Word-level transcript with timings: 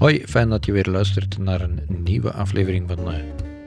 Hoi, 0.00 0.26
fijn 0.26 0.48
dat 0.48 0.66
je 0.66 0.72
weer 0.72 0.86
luistert 0.86 1.38
naar 1.38 1.60
een 1.60 1.80
nieuwe 1.88 2.32
aflevering 2.32 2.88
van 2.88 3.08
uh, 3.08 3.18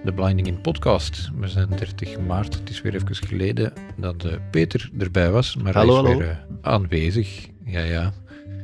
de 0.03 0.13
Blinding 0.13 0.47
in 0.47 0.61
podcast. 0.61 1.29
We 1.39 1.47
zijn 1.47 1.69
30 1.69 2.19
maart, 2.19 2.53
het 2.53 2.69
is 2.69 2.81
weer 2.81 2.95
even 2.95 3.15
geleden 3.15 3.73
dat 3.97 4.25
uh, 4.25 4.33
Peter 4.51 4.89
erbij 4.97 5.31
was, 5.31 5.55
maar 5.55 5.73
hallo, 5.73 5.93
hij 5.93 6.03
is 6.03 6.09
hallo. 6.09 6.19
weer 6.19 6.45
uh, 6.51 6.57
aanwezig. 6.61 7.47
Ja, 7.65 7.79
ja. 7.79 8.13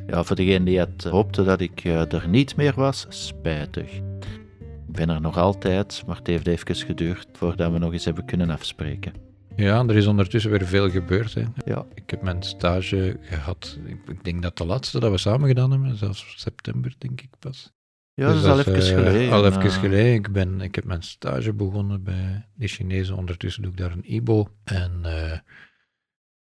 Ja, 0.08 0.24
voor 0.24 0.36
degene 0.36 0.66
die 0.66 0.80
het 0.80 1.04
hoopte 1.04 1.44
dat 1.44 1.62
ik 1.62 1.84
er 1.84 2.28
niet 2.28 2.56
meer 2.56 2.74
was, 2.76 3.06
spijtig. 3.10 3.94
Ik 3.94 4.96
ben 4.96 5.10
er 5.10 5.22
nog 5.22 5.38
altijd, 5.38 6.04
maar 6.08 6.18
het 6.18 6.28
heeft 6.28 6.48
even 6.48 6.76
geduurd 6.76 7.28
voordat 7.34 7.72
we 7.72 7.78
nog 7.78 7.94
eens 7.94 8.06
hebben 8.06 8.26
kunnen 8.26 8.50
afspreken. 8.50 9.29
Ja, 9.60 9.86
er 9.88 9.96
is 9.96 10.08
ondertussen 10.08 10.52
weer 10.52 10.66
veel 10.66 10.90
gebeurd. 10.90 11.34
Hè. 11.34 11.44
Ja. 11.66 11.86
Ik 11.94 12.10
heb 12.10 12.22
mijn 12.22 12.44
stage 12.44 13.18
gehad, 13.22 13.80
ik, 13.86 14.24
denk 14.24 14.42
dat 14.42 14.58
de 14.58 14.66
laatste 14.66 15.00
dat 15.00 15.12
we 15.12 15.18
samen 15.18 15.48
gedaan 15.48 15.72
hebben, 15.72 15.96
zelfs 15.96 16.34
september 16.38 16.94
denk 16.98 17.22
ik 17.22 17.30
pas. 17.40 17.72
Ja, 18.14 18.26
dat 18.26 18.34
dus 18.34 18.44
is 18.44 18.50
al 18.50 18.60
even 18.60 18.76
uh, 18.76 19.06
geleden. 19.06 19.34
Al 19.34 19.46
even 19.46 19.72
geleden. 19.72 20.14
Ik, 20.14 20.32
ben, 20.32 20.62
ik 20.62 20.76
heb 20.76 20.84
mijn 20.84 21.02
stage 21.02 21.54
begonnen 21.54 22.04
bij 22.04 22.48
de 22.54 22.68
Chinezen. 22.68 23.16
Ondertussen 23.16 23.62
doe 23.62 23.72
ik 23.72 23.78
daar 23.78 23.92
een 23.92 24.14
IBO. 24.14 24.48
En 24.64 25.02
uh, 25.06 25.38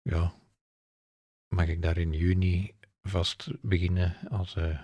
ja, 0.01 0.33
mag 1.47 1.67
ik 1.67 1.81
daar 1.81 1.97
in 1.97 2.13
juni 2.13 2.71
vast 3.01 3.47
beginnen 3.61 4.17
als 4.29 4.55
uh, 4.55 4.79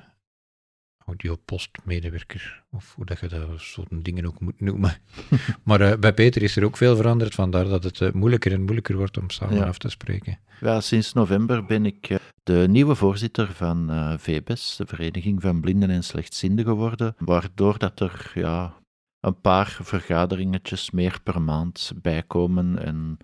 audiopostmedewerker. 1.05 2.63
Of 2.71 2.93
hoe 2.95 3.05
dat 3.05 3.19
je 3.19 3.27
dat 3.27 3.59
soort 3.59 4.05
dingen 4.05 4.25
ook 4.25 4.39
moet 4.39 4.59
noemen. 4.61 4.93
maar 5.63 5.81
uh, 5.81 5.93
bij 5.99 6.13
Peter 6.13 6.41
is 6.41 6.55
er 6.55 6.63
ook 6.63 6.77
veel 6.77 6.95
veranderd. 6.95 7.35
Vandaar 7.35 7.65
dat 7.65 7.83
het 7.83 7.99
uh, 7.99 8.11
moeilijker 8.11 8.51
en 8.51 8.61
moeilijker 8.61 8.97
wordt 8.97 9.17
om 9.17 9.29
samen 9.29 9.55
ja. 9.55 9.65
af 9.65 9.77
te 9.77 9.89
spreken. 9.89 10.39
Ja, 10.59 10.81
sinds 10.81 11.13
november 11.13 11.65
ben 11.65 11.85
ik 11.85 12.09
uh, 12.09 12.17
de 12.43 12.65
nieuwe 12.69 12.95
voorzitter 12.95 13.53
van 13.53 13.91
VBES, 14.19 14.75
de 14.75 14.85
Vereniging 14.85 15.41
van 15.41 15.61
Blinden 15.61 15.89
en 15.89 16.03
Slechtzienden 16.03 16.65
geworden, 16.65 17.15
waardoor 17.17 17.77
dat 17.77 17.99
er 17.99 18.31
ja, 18.33 18.73
een 19.19 19.41
paar 19.41 19.77
vergaderingetjes 19.81 20.91
meer 20.91 21.19
per 21.23 21.41
maand 21.41 21.91
bijkomen 22.01 22.85
en 22.85 23.17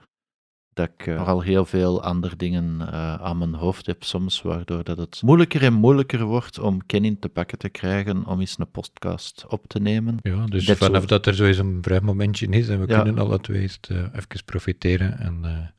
dat 0.80 0.89
ik 0.97 1.08
uh, 1.08 1.27
al 1.27 1.41
heel 1.41 1.66
veel 1.66 2.03
andere 2.03 2.35
dingen 2.35 2.77
uh, 2.81 3.13
aan 3.13 3.38
mijn 3.38 3.53
hoofd 3.53 3.85
heb 3.85 4.03
soms, 4.03 4.41
waardoor 4.41 4.83
dat 4.83 4.97
het 4.97 5.21
moeilijker 5.21 5.63
en 5.63 5.73
moeilijker 5.73 6.23
wordt 6.23 6.59
om 6.59 6.86
Kenny 6.86 7.17
te 7.19 7.30
pakken 7.30 7.58
te 7.58 7.69
krijgen 7.69 8.25
om 8.25 8.39
eens 8.39 8.55
een 8.59 8.71
podcast 8.71 9.45
op 9.47 9.67
te 9.67 9.80
nemen. 9.80 10.17
Ja, 10.21 10.45
dus 10.45 10.66
dat 10.66 10.77
vanaf 10.77 11.05
dat 11.05 11.25
er 11.25 11.36
zo 11.36 11.45
eens 11.45 11.58
een 11.58 11.77
vrij 11.81 12.02
momentje 12.02 12.47
is 12.47 12.69
en 12.69 12.80
we 12.80 12.88
ja. 12.88 13.02
kunnen 13.02 13.23
alle 13.23 13.39
twee 13.39 13.61
eens 13.61 13.80
uh, 13.91 13.97
even 13.97 14.45
profiteren 14.45 15.19
en 15.19 15.73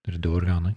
erdoor 0.00 0.42
gaan. 0.42 0.64
Hè. 0.64 0.72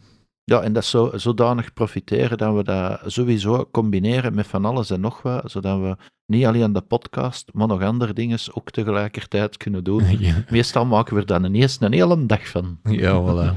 Ja, 0.46 0.62
en 0.62 0.74
dat 0.74 0.86
zo, 0.86 1.12
zodanig 1.14 1.74
profiteren 1.74 2.38
dat 2.38 2.56
we 2.56 2.64
dat 2.64 3.02
sowieso 3.06 3.68
combineren 3.72 4.36
met 4.36 4.48
van 4.48 4.66
alles 4.66 4.90
en 4.90 5.00
nog 5.00 5.22
wat, 5.22 5.52
zodat 5.52 5.80
we 5.80 5.98
niet 6.26 6.46
alleen 6.46 6.74
de 6.74 6.82
podcast, 6.82 7.50
maar 7.54 7.68
nog 7.68 7.82
andere 7.82 8.14
dingen 8.14 8.40
ook 8.54 8.72
tegelijkertijd 8.72 9.58
kunnen 9.58 9.84
doen. 9.84 10.04
Ja. 10.20 10.44
Meestal 10.50 10.86
maken 10.86 11.14
we 11.14 11.20
er 11.20 11.26
dan 11.26 11.44
ineens 11.44 11.78
een 11.80 11.94
hele 11.94 12.26
dag 12.26 12.48
van. 12.48 12.80
Ja, 12.84 13.22
voilà. 13.22 13.56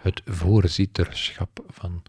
Het 0.00 0.22
voorzitterschap 0.24 1.64
van 1.68 2.02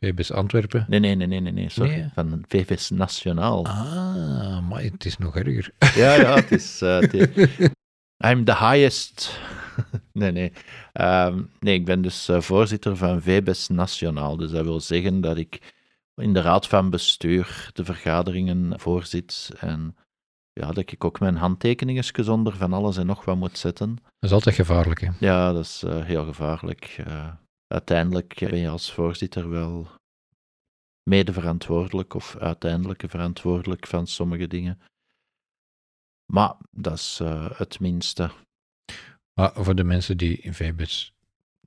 VBS 0.00 0.32
Antwerpen. 0.32 0.86
Nee, 0.88 1.00
nee, 1.00 1.14
nee, 1.14 1.26
nee, 1.26 1.40
nee, 1.40 1.52
nee, 1.52 1.68
sorry. 1.68 1.90
Nee. 1.90 2.08
van 2.14 2.44
VBS 2.48 2.90
Nationaal. 2.90 3.66
Ah, 3.66 4.68
maar 4.68 4.82
het 4.82 5.04
is 5.04 5.18
nog 5.18 5.36
erger. 5.36 5.72
Ja, 5.94 6.14
ja, 6.14 6.34
het 6.34 6.52
is... 6.52 6.82
Uh, 6.82 6.98
het 6.98 7.14
is... 7.14 7.28
I'm 8.30 8.44
the 8.44 8.56
highest... 8.56 9.40
nee, 10.12 10.32
nee. 10.32 10.52
Um, 10.92 11.50
nee, 11.60 11.74
ik 11.74 11.84
ben 11.84 12.02
dus 12.02 12.28
uh, 12.28 12.40
voorzitter 12.40 12.96
van 12.96 13.22
VBS 13.22 13.68
Nationaal. 13.68 14.36
Dus 14.36 14.50
dat 14.50 14.64
wil 14.64 14.80
zeggen 14.80 15.20
dat 15.20 15.36
ik 15.36 15.74
in 16.14 16.32
de 16.32 16.40
raad 16.40 16.66
van 16.66 16.90
bestuur 16.90 17.70
de 17.72 17.84
vergaderingen 17.84 18.80
voorzit. 18.80 19.50
En 19.58 19.96
ja, 20.52 20.72
dat 20.72 20.92
ik 20.92 21.04
ook 21.04 21.20
mijn 21.20 21.36
handtekeningen 21.36 22.04
zonder 22.24 22.56
van 22.56 22.72
alles 22.72 22.96
en 22.96 23.06
nog 23.06 23.24
wat 23.24 23.36
moet 23.36 23.58
zetten. 23.58 23.94
Dat 23.94 24.30
is 24.30 24.32
altijd 24.32 24.54
gevaarlijk, 24.54 25.00
hè? 25.00 25.10
Ja, 25.18 25.52
dat 25.52 25.64
is 25.64 25.82
uh, 25.84 26.04
heel 26.04 26.24
gevaarlijk. 26.24 27.04
Uh, 27.08 27.32
uiteindelijk 27.66 28.34
ben 28.38 28.58
je 28.58 28.68
als 28.68 28.92
voorzitter 28.92 29.50
wel 29.50 29.88
medeverantwoordelijk 31.02 32.14
of 32.14 32.36
uiteindelijk 32.36 33.04
verantwoordelijk 33.06 33.86
van 33.86 34.06
sommige 34.06 34.46
dingen. 34.46 34.80
Maar 36.32 36.54
dat 36.70 36.94
is 36.94 37.18
uh, 37.22 37.50
het 37.52 37.80
minste. 37.80 38.30
Maar 39.36 39.52
voor 39.54 39.74
de 39.74 39.84
mensen 39.84 40.16
die 40.16 40.40
VBS 40.50 41.12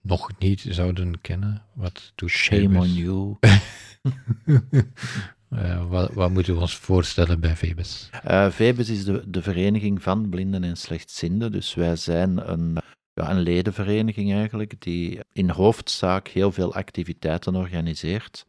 nog 0.02 0.40
niet 0.40 0.66
zouden 0.70 1.22
kennen, 1.22 1.64
wat 1.74 2.12
doet 2.16 2.30
Shame 2.30 2.80
on 2.80 2.94
you. 2.94 3.38
uh, 5.50 5.90
wat, 5.90 6.14
wat, 6.14 6.32
moeten 6.32 6.54
we 6.54 6.60
ons 6.60 6.76
voorstellen 6.76 7.40
bij 7.40 7.56
VBS? 7.56 8.10
Uh, 8.28 8.50
VBS 8.50 8.90
is 8.90 9.04
de, 9.04 9.24
de 9.28 9.42
vereniging 9.42 10.04
van 10.04 10.30
blinden 10.30 10.64
en 10.64 10.78
slechtzienden. 10.78 11.52
Dus 11.52 11.74
wij 11.74 11.96
zijn 11.96 12.52
een, 12.52 12.78
ja, 13.14 13.30
een 13.30 13.40
ledenvereniging 13.40 14.34
eigenlijk, 14.34 14.82
die 14.82 15.20
in 15.34 15.50
hoofdzaak 15.50 16.28
heel 16.28 16.52
veel 16.52 16.74
activiteiten 16.74 17.56
organiseert. 17.56 18.46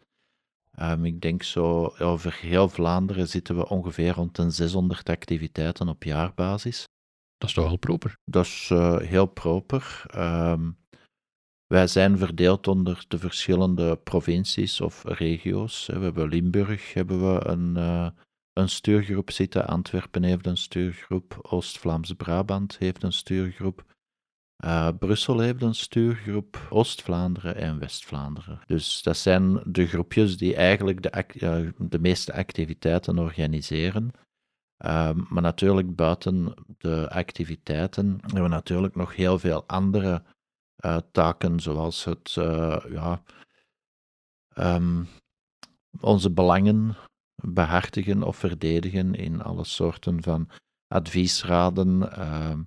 Um, 0.81 1.05
ik 1.05 1.21
denk 1.21 1.43
zo 1.43 1.95
over 1.99 2.39
heel 2.41 2.69
Vlaanderen 2.69 3.29
zitten 3.29 3.57
we 3.57 3.69
ongeveer 3.69 4.13
rond 4.13 4.37
de 4.37 4.51
600 4.51 5.09
activiteiten 5.09 5.89
op 5.89 6.03
jaarbasis. 6.03 6.89
Dat 7.41 7.49
is 7.49 7.55
toch 7.55 7.67
wel 7.67 7.77
proper? 7.77 8.17
Dat 8.25 8.45
is 8.45 8.71
uh, 8.73 8.99
heel 8.99 9.27
proper. 9.27 10.05
Um, 10.17 10.79
wij 11.67 11.87
zijn 11.87 12.19
verdeeld 12.19 12.69
onder 12.69 13.05
de 13.09 13.19
verschillende 13.19 13.97
provincies 13.97 14.81
of 14.81 15.05
regio's. 15.05 15.87
We 15.87 15.99
hebben 15.99 16.29
Limburg, 16.29 16.95
hebben 16.95 17.35
we 17.35 17.47
een, 17.47 17.75
uh, 17.77 18.09
een 18.53 18.69
stuurgroep 18.69 19.31
zitten. 19.31 19.67
Antwerpen 19.67 20.23
heeft 20.23 20.47
een 20.47 20.57
stuurgroep. 20.57 21.39
Oost-Vlaams-Brabant 21.43 22.79
heeft 22.79 23.03
een 23.03 23.13
stuurgroep. 23.13 23.85
Uh, 24.65 24.89
Brussel 24.99 25.39
heeft 25.39 25.63
een 25.63 25.75
stuurgroep. 25.75 26.67
Oost-Vlaanderen 26.71 27.57
en 27.57 27.79
West-Vlaanderen. 27.79 28.61
Dus 28.67 29.03
dat 29.03 29.17
zijn 29.17 29.63
de 29.67 29.87
groepjes 29.87 30.37
die 30.37 30.55
eigenlijk 30.55 31.03
de, 31.03 31.75
de 31.79 31.99
meeste 31.99 32.33
activiteiten 32.33 33.19
organiseren. 33.19 34.11
Uh, 34.85 35.11
maar 35.29 35.43
natuurlijk 35.43 35.97
buiten 35.97 36.55
de 36.79 37.11
activiteiten 37.11 38.19
hebben 38.21 38.43
we 38.43 38.49
natuurlijk 38.49 38.95
nog 38.95 39.15
heel 39.17 39.39
veel 39.39 39.65
andere 39.67 40.23
uh, 40.85 40.97
taken, 41.13 41.61
zoals 41.61 42.05
het 42.05 42.37
uh, 42.39 42.85
ja, 42.89 43.23
um, 44.59 45.09
onze 46.01 46.31
belangen 46.31 46.97
behartigen 47.43 48.23
of 48.23 48.37
verdedigen 48.37 49.15
in 49.15 49.43
alle 49.43 49.65
soorten 49.65 50.23
van 50.23 50.49
adviesraden. 50.87 52.01
Uh, 52.01 52.59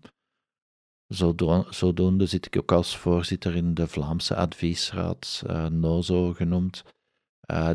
zodo 1.08 1.66
zodoende 1.70 2.26
zit 2.26 2.46
ik 2.46 2.58
ook 2.58 2.72
als 2.72 2.98
voorzitter 2.98 3.56
in 3.56 3.74
de 3.74 3.88
Vlaamse 3.88 4.36
adviesraad, 4.36 5.44
uh, 5.48 5.66
NOZO 5.66 6.34
genoemd, 6.34 6.84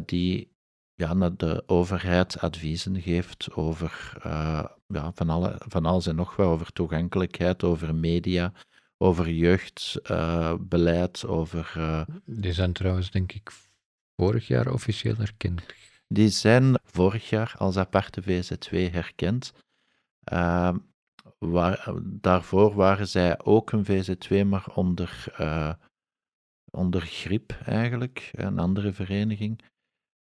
die 0.05 0.57
ja, 0.99 1.31
de 1.31 1.63
overheid 1.67 2.41
adviezen 2.41 3.03
geeft 3.03 3.53
over 3.55 4.13
uh, 4.27 4.65
ja, 4.87 5.13
van, 5.15 5.31
alle, 5.31 5.57
van 5.59 5.87
alles 5.87 6.07
en 6.07 6.15
nog 6.15 6.37
wat, 6.37 6.47
over 6.47 6.73
toegankelijkheid, 6.73 7.65
over 7.65 7.95
media, 7.95 8.53
over 8.97 9.31
jeugdbeleid, 9.31 11.23
uh, 11.23 11.31
over... 11.31 11.75
Uh, 11.77 12.03
die 12.25 12.53
zijn 12.53 12.73
trouwens, 12.73 13.11
denk 13.11 13.33
ik, 13.33 13.51
vorig 14.17 14.47
jaar 14.47 14.73
officieel 14.73 15.17
erkend. 15.19 15.63
Die 16.09 16.29
zijn 16.29 16.79
vorig 16.85 17.29
jaar 17.29 17.55
als 17.59 17.77
aparte 17.77 18.23
VZ2 18.23 18.69
herkend. 18.71 19.53
Uh, 20.33 20.75
waar, 21.39 21.93
daarvoor 22.03 22.75
waren 22.75 23.09
zij 23.09 23.45
ook 23.45 23.73
een 23.73 23.87
VZ2, 23.87 24.47
maar 24.47 24.67
onder, 24.75 25.25
onder 26.71 27.01
GRIP 27.01 27.53
eigenlijk, 27.65 28.31
een 28.33 28.59
andere 28.59 28.93
vereniging. 28.93 29.63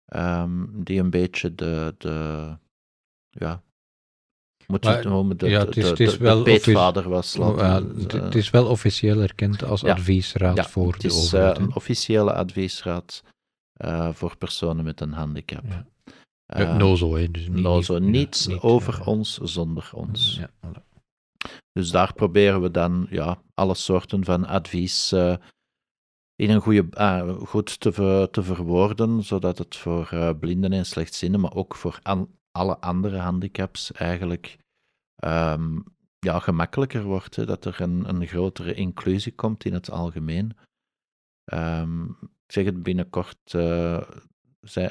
Um, 0.06 0.84
die 0.84 1.00
een 1.00 1.10
beetje 1.10 1.54
de, 1.54 1.94
de 1.98 2.56
ja, 3.30 3.62
moet 4.66 4.84
je 4.84 4.90
het 4.90 5.04
noemen, 5.04 5.36
de, 5.36 5.48
ja, 5.48 5.64
het 5.64 5.76
is, 5.76 5.88
het 5.88 6.00
is 6.00 6.12
de, 6.12 6.18
wel 6.18 6.42
peetvader 6.42 7.08
was. 7.08 7.36
Laten, 7.36 8.24
het 8.24 8.34
is 8.34 8.50
wel 8.50 8.66
officieel 8.66 9.20
erkend 9.20 9.64
als 9.64 9.80
ja, 9.80 9.92
adviesraad 9.92 10.56
ja, 10.56 10.64
voor 10.64 10.98
de 10.98 11.12
overheid. 11.12 11.48
Het 11.48 11.58
is 11.58 11.64
een 11.66 11.74
officiële 11.74 12.32
adviesraad 12.34 13.22
uh, 13.84 14.12
voor 14.12 14.36
personen 14.36 14.84
met 14.84 15.00
een 15.00 15.12
handicap. 15.12 15.64
Ja. 15.64 15.86
Uh, 16.56 16.76
nozo, 16.76 17.16
hè. 17.16 17.30
Dus 17.30 17.48
niet, 17.48 17.62
nozo, 17.62 17.98
niets 17.98 18.46
niet, 18.46 18.60
over 18.60 19.06
ons 19.06 19.38
zonder 19.38 19.90
ons. 19.94 20.40
Voilà. 20.40 20.90
Dus 21.72 21.90
daar 21.90 22.12
proberen 22.14 22.62
we 22.62 22.70
dan 22.70 23.06
ja, 23.10 23.42
alle 23.54 23.74
soorten 23.74 24.24
van 24.24 24.46
advies 24.46 25.12
uh, 25.12 25.36
in 26.42 26.50
een 26.50 26.60
goede, 26.60 26.86
uh, 26.98 27.36
goed 27.36 27.80
te, 27.80 28.28
te 28.30 28.42
verwoorden, 28.42 29.22
zodat 29.22 29.58
het 29.58 29.76
voor 29.76 30.10
uh, 30.14 30.30
blinden 30.40 30.72
en 30.72 30.86
slechtzienden, 30.86 31.40
maar 31.40 31.54
ook 31.54 31.74
voor 31.74 32.00
alle 32.52 32.78
andere 32.78 33.18
handicaps 33.18 33.92
eigenlijk 33.92 34.58
um, 35.24 35.84
ja, 36.18 36.38
gemakkelijker 36.38 37.02
wordt. 37.02 37.46
Dat 37.46 37.64
er 37.64 37.80
een, 37.80 38.08
een 38.08 38.26
grotere 38.26 38.74
inclusie 38.74 39.34
komt 39.34 39.64
in 39.64 39.72
het 39.72 39.90
algemeen. 39.90 40.56
Um, 41.52 42.08
ik 42.20 42.52
zeg 42.52 42.64
het 42.64 42.82
binnenkort, 42.82 43.52
uh, 43.52 44.02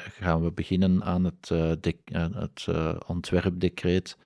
gaan 0.00 0.42
we 0.42 0.52
beginnen 0.52 1.04
aan 1.04 1.24
het, 1.24 1.48
het 2.34 2.68
ontwerpdecreet 3.06 4.18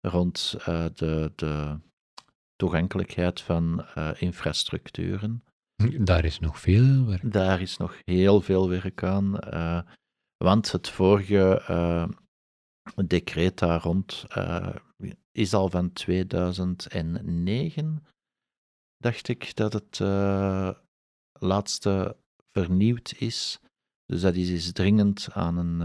rond 0.00 0.56
de, 0.94 1.32
de 1.34 1.78
toegankelijkheid 2.56 3.40
van 3.40 3.84
infrastructuren. 4.18 5.44
Daar 5.98 6.24
is 6.24 6.38
nog 6.38 6.60
veel 6.60 7.06
werk. 7.06 7.32
Daar 7.32 7.60
is 7.60 7.76
nog 7.76 7.96
heel 8.04 8.40
veel 8.40 8.68
werk 8.68 9.02
aan. 9.02 9.30
want 10.36 10.72
het 10.72 10.88
vorige 10.88 11.62
decreet 13.06 13.58
daar 13.58 13.80
rond 13.80 14.26
is 15.32 15.54
al 15.54 15.70
van 15.70 15.92
2009, 15.92 18.04
dacht 18.96 19.28
ik, 19.28 19.56
dat 19.56 19.72
het 19.72 19.98
laatste 21.32 22.16
vernieuwd 22.52 23.14
is. 23.18 23.60
Dus 24.04 24.20
dat 24.20 24.34
is, 24.34 24.48
is 24.48 24.72
dringend 24.72 25.28
aan 25.32 25.56
een, 25.56 25.80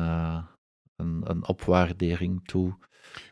een, 0.96 1.30
een, 1.30 1.48
opwaardering 1.48 2.48
toe. 2.48 2.78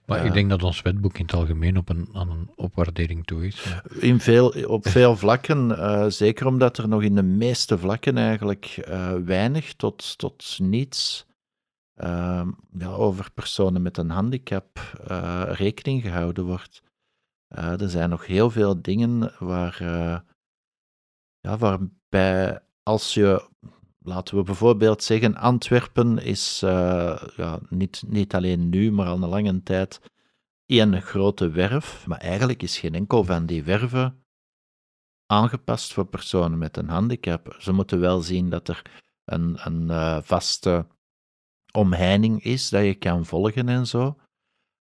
Maar 0.05 0.25
ik 0.25 0.33
denk 0.33 0.49
dat 0.49 0.63
ons 0.63 0.81
wetboek 0.81 1.17
in 1.17 1.25
het 1.25 1.33
algemeen 1.33 1.77
op 1.77 1.89
een, 1.89 2.09
aan 2.13 2.29
een 2.29 2.51
opwaardering 2.55 3.25
toe 3.25 3.47
is. 3.47 3.75
In 3.99 4.19
veel, 4.19 4.49
op 4.67 4.87
veel 4.87 5.15
vlakken, 5.15 5.69
uh, 5.69 6.05
zeker 6.07 6.45
omdat 6.45 6.77
er 6.77 6.87
nog 6.87 7.03
in 7.03 7.15
de 7.15 7.23
meeste 7.23 7.77
vlakken 7.77 8.17
eigenlijk 8.17 8.87
weinig 9.25 9.73
tot, 9.73 10.17
tot 10.17 10.57
niets 10.61 11.25
ehm, 11.95 12.49
ja, 12.77 12.87
over 12.87 13.31
personen 13.31 13.81
met 13.81 13.97
een 13.97 14.09
handicap 14.09 14.79
rekening 15.47 16.01
gehouden 16.01 16.45
wordt. 16.45 16.81
er 17.47 17.89
zijn 17.89 18.09
nog 18.09 18.25
heel 18.25 18.49
veel 18.49 18.81
dingen 18.81 19.33
waar, 19.39 19.77
ja, 21.39 21.57
waarbij 21.57 22.59
als 22.83 23.13
je 23.13 23.49
laten 24.03 24.37
we 24.37 24.43
bijvoorbeeld 24.43 25.03
zeggen, 25.03 25.35
Antwerpen 25.35 26.17
is 26.17 26.61
uh, 26.63 27.23
ja, 27.35 27.59
niet, 27.69 28.03
niet 28.07 28.35
alleen 28.35 28.69
nu, 28.69 28.91
maar 28.91 29.07
al 29.07 29.23
een 29.23 29.29
lange 29.29 29.63
tijd 29.63 30.01
één 30.65 31.01
grote 31.01 31.49
werf. 31.49 32.07
Maar 32.07 32.19
eigenlijk 32.19 32.63
is 32.63 32.77
geen 32.77 32.95
enkel 32.95 33.23
van 33.23 33.45
die 33.45 33.63
werven 33.63 34.23
aangepast 35.25 35.93
voor 35.93 36.05
personen 36.05 36.57
met 36.57 36.77
een 36.77 36.89
handicap. 36.89 37.55
Ze 37.59 37.71
moeten 37.71 37.99
wel 37.99 38.21
zien 38.21 38.49
dat 38.49 38.67
er 38.67 38.81
een, 39.25 39.57
een 39.63 39.83
uh, 39.83 40.21
vaste 40.21 40.87
omheining 41.71 42.43
is, 42.43 42.69
dat 42.69 42.83
je 42.83 42.95
kan 42.95 43.25
volgen 43.25 43.69
en 43.69 43.87
zo, 43.87 44.17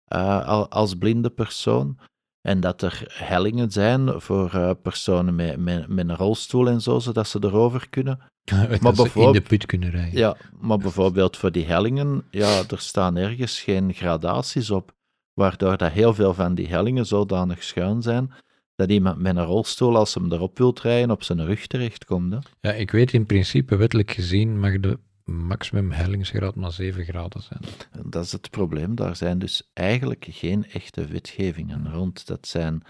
uh, 0.07 0.67
als 0.69 0.95
blinde 0.95 1.29
persoon. 1.29 1.99
En 2.41 2.59
dat 2.59 2.81
er 2.81 3.05
hellingen 3.07 3.71
zijn 3.71 4.21
voor 4.21 4.75
personen 4.75 5.35
met, 5.35 5.57
met, 5.57 5.87
met 5.87 6.09
een 6.09 6.15
rolstoel 6.15 6.67
en 6.67 6.81
zo, 6.81 6.99
zodat 6.99 7.27
ze 7.27 7.39
erover 7.41 7.89
kunnen. 7.89 8.32
maar 8.81 9.15
in 9.15 9.31
de 9.31 9.41
put 9.41 9.65
kunnen 9.65 9.89
rijden. 9.89 10.19
Ja, 10.19 10.37
maar 10.59 10.77
bijvoorbeeld 10.77 11.37
voor 11.37 11.51
die 11.51 11.65
hellingen, 11.65 12.23
ja, 12.31 12.63
er 12.69 12.79
staan 12.79 13.15
ergens 13.15 13.61
geen 13.61 13.93
gradaties 13.93 14.71
op, 14.71 14.93
waardoor 15.33 15.77
dat 15.77 15.91
heel 15.91 16.13
veel 16.13 16.33
van 16.33 16.55
die 16.55 16.67
hellingen 16.67 17.05
zodanig 17.05 17.63
schuin 17.63 18.01
zijn, 18.01 18.33
dat 18.75 18.89
iemand 18.89 19.17
met 19.17 19.35
een 19.35 19.45
rolstoel, 19.45 19.97
als 19.97 20.13
hem 20.13 20.31
erop 20.31 20.57
wilt 20.57 20.81
rijden, 20.81 21.11
op 21.11 21.23
zijn 21.23 21.45
rug 21.45 21.67
terechtkomt. 21.67 22.33
Hè. 22.33 22.39
Ja, 22.61 22.71
ik 22.73 22.91
weet 22.91 23.13
in 23.13 23.25
principe, 23.25 23.75
wettelijk 23.75 24.11
gezien, 24.11 24.59
mag 24.59 24.79
de 24.79 24.99
maximum 25.25 25.91
hellingsgraad 25.91 26.55
maar 26.55 26.71
7 26.71 27.03
graden 27.03 27.41
zijn. 27.41 27.61
Dat 28.05 28.25
is 28.25 28.31
het 28.31 28.49
probleem. 28.49 28.95
Daar 28.95 29.15
zijn 29.15 29.39
dus 29.39 29.69
eigenlijk 29.73 30.25
geen 30.29 30.65
echte 30.65 31.05
wetgevingen 31.05 31.91
rond. 31.91 32.27
Dat 32.27 32.47
zijn 32.47 32.83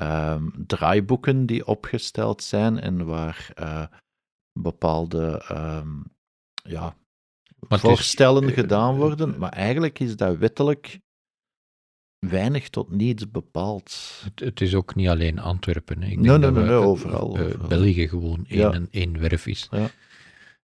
um, 0.00 0.52
draaiboeken 0.66 1.46
die 1.46 1.66
opgesteld 1.66 2.42
zijn 2.42 2.80
en 2.80 3.06
waar... 3.06 3.50
Uh, 3.60 3.84
bepaalde 4.62 5.42
um, 5.52 6.04
ja, 6.62 6.96
voorstellen 7.68 8.48
is, 8.48 8.54
gedaan 8.54 8.96
worden, 8.96 9.38
maar 9.38 9.52
eigenlijk 9.52 9.98
is 9.98 10.16
dat 10.16 10.36
wettelijk 10.36 10.98
weinig 12.18 12.68
tot 12.68 12.90
niets 12.90 13.30
bepaald. 13.30 14.20
Het, 14.24 14.40
het 14.40 14.60
is 14.60 14.74
ook 14.74 14.94
niet 14.94 15.08
alleen 15.08 15.38
Antwerpen. 15.38 16.02
Ik 16.02 16.18
nee, 16.18 16.38
nee, 16.38 16.50
nee, 16.50 16.64
nee, 16.64 16.70
overal, 16.70 17.38
overal. 17.38 17.68
België 17.68 18.08
gewoon 18.08 18.44
één, 18.48 18.58
ja. 18.58 18.80
één 18.90 19.20
werf 19.20 19.46
is. 19.46 19.68
Ja. 19.70 19.90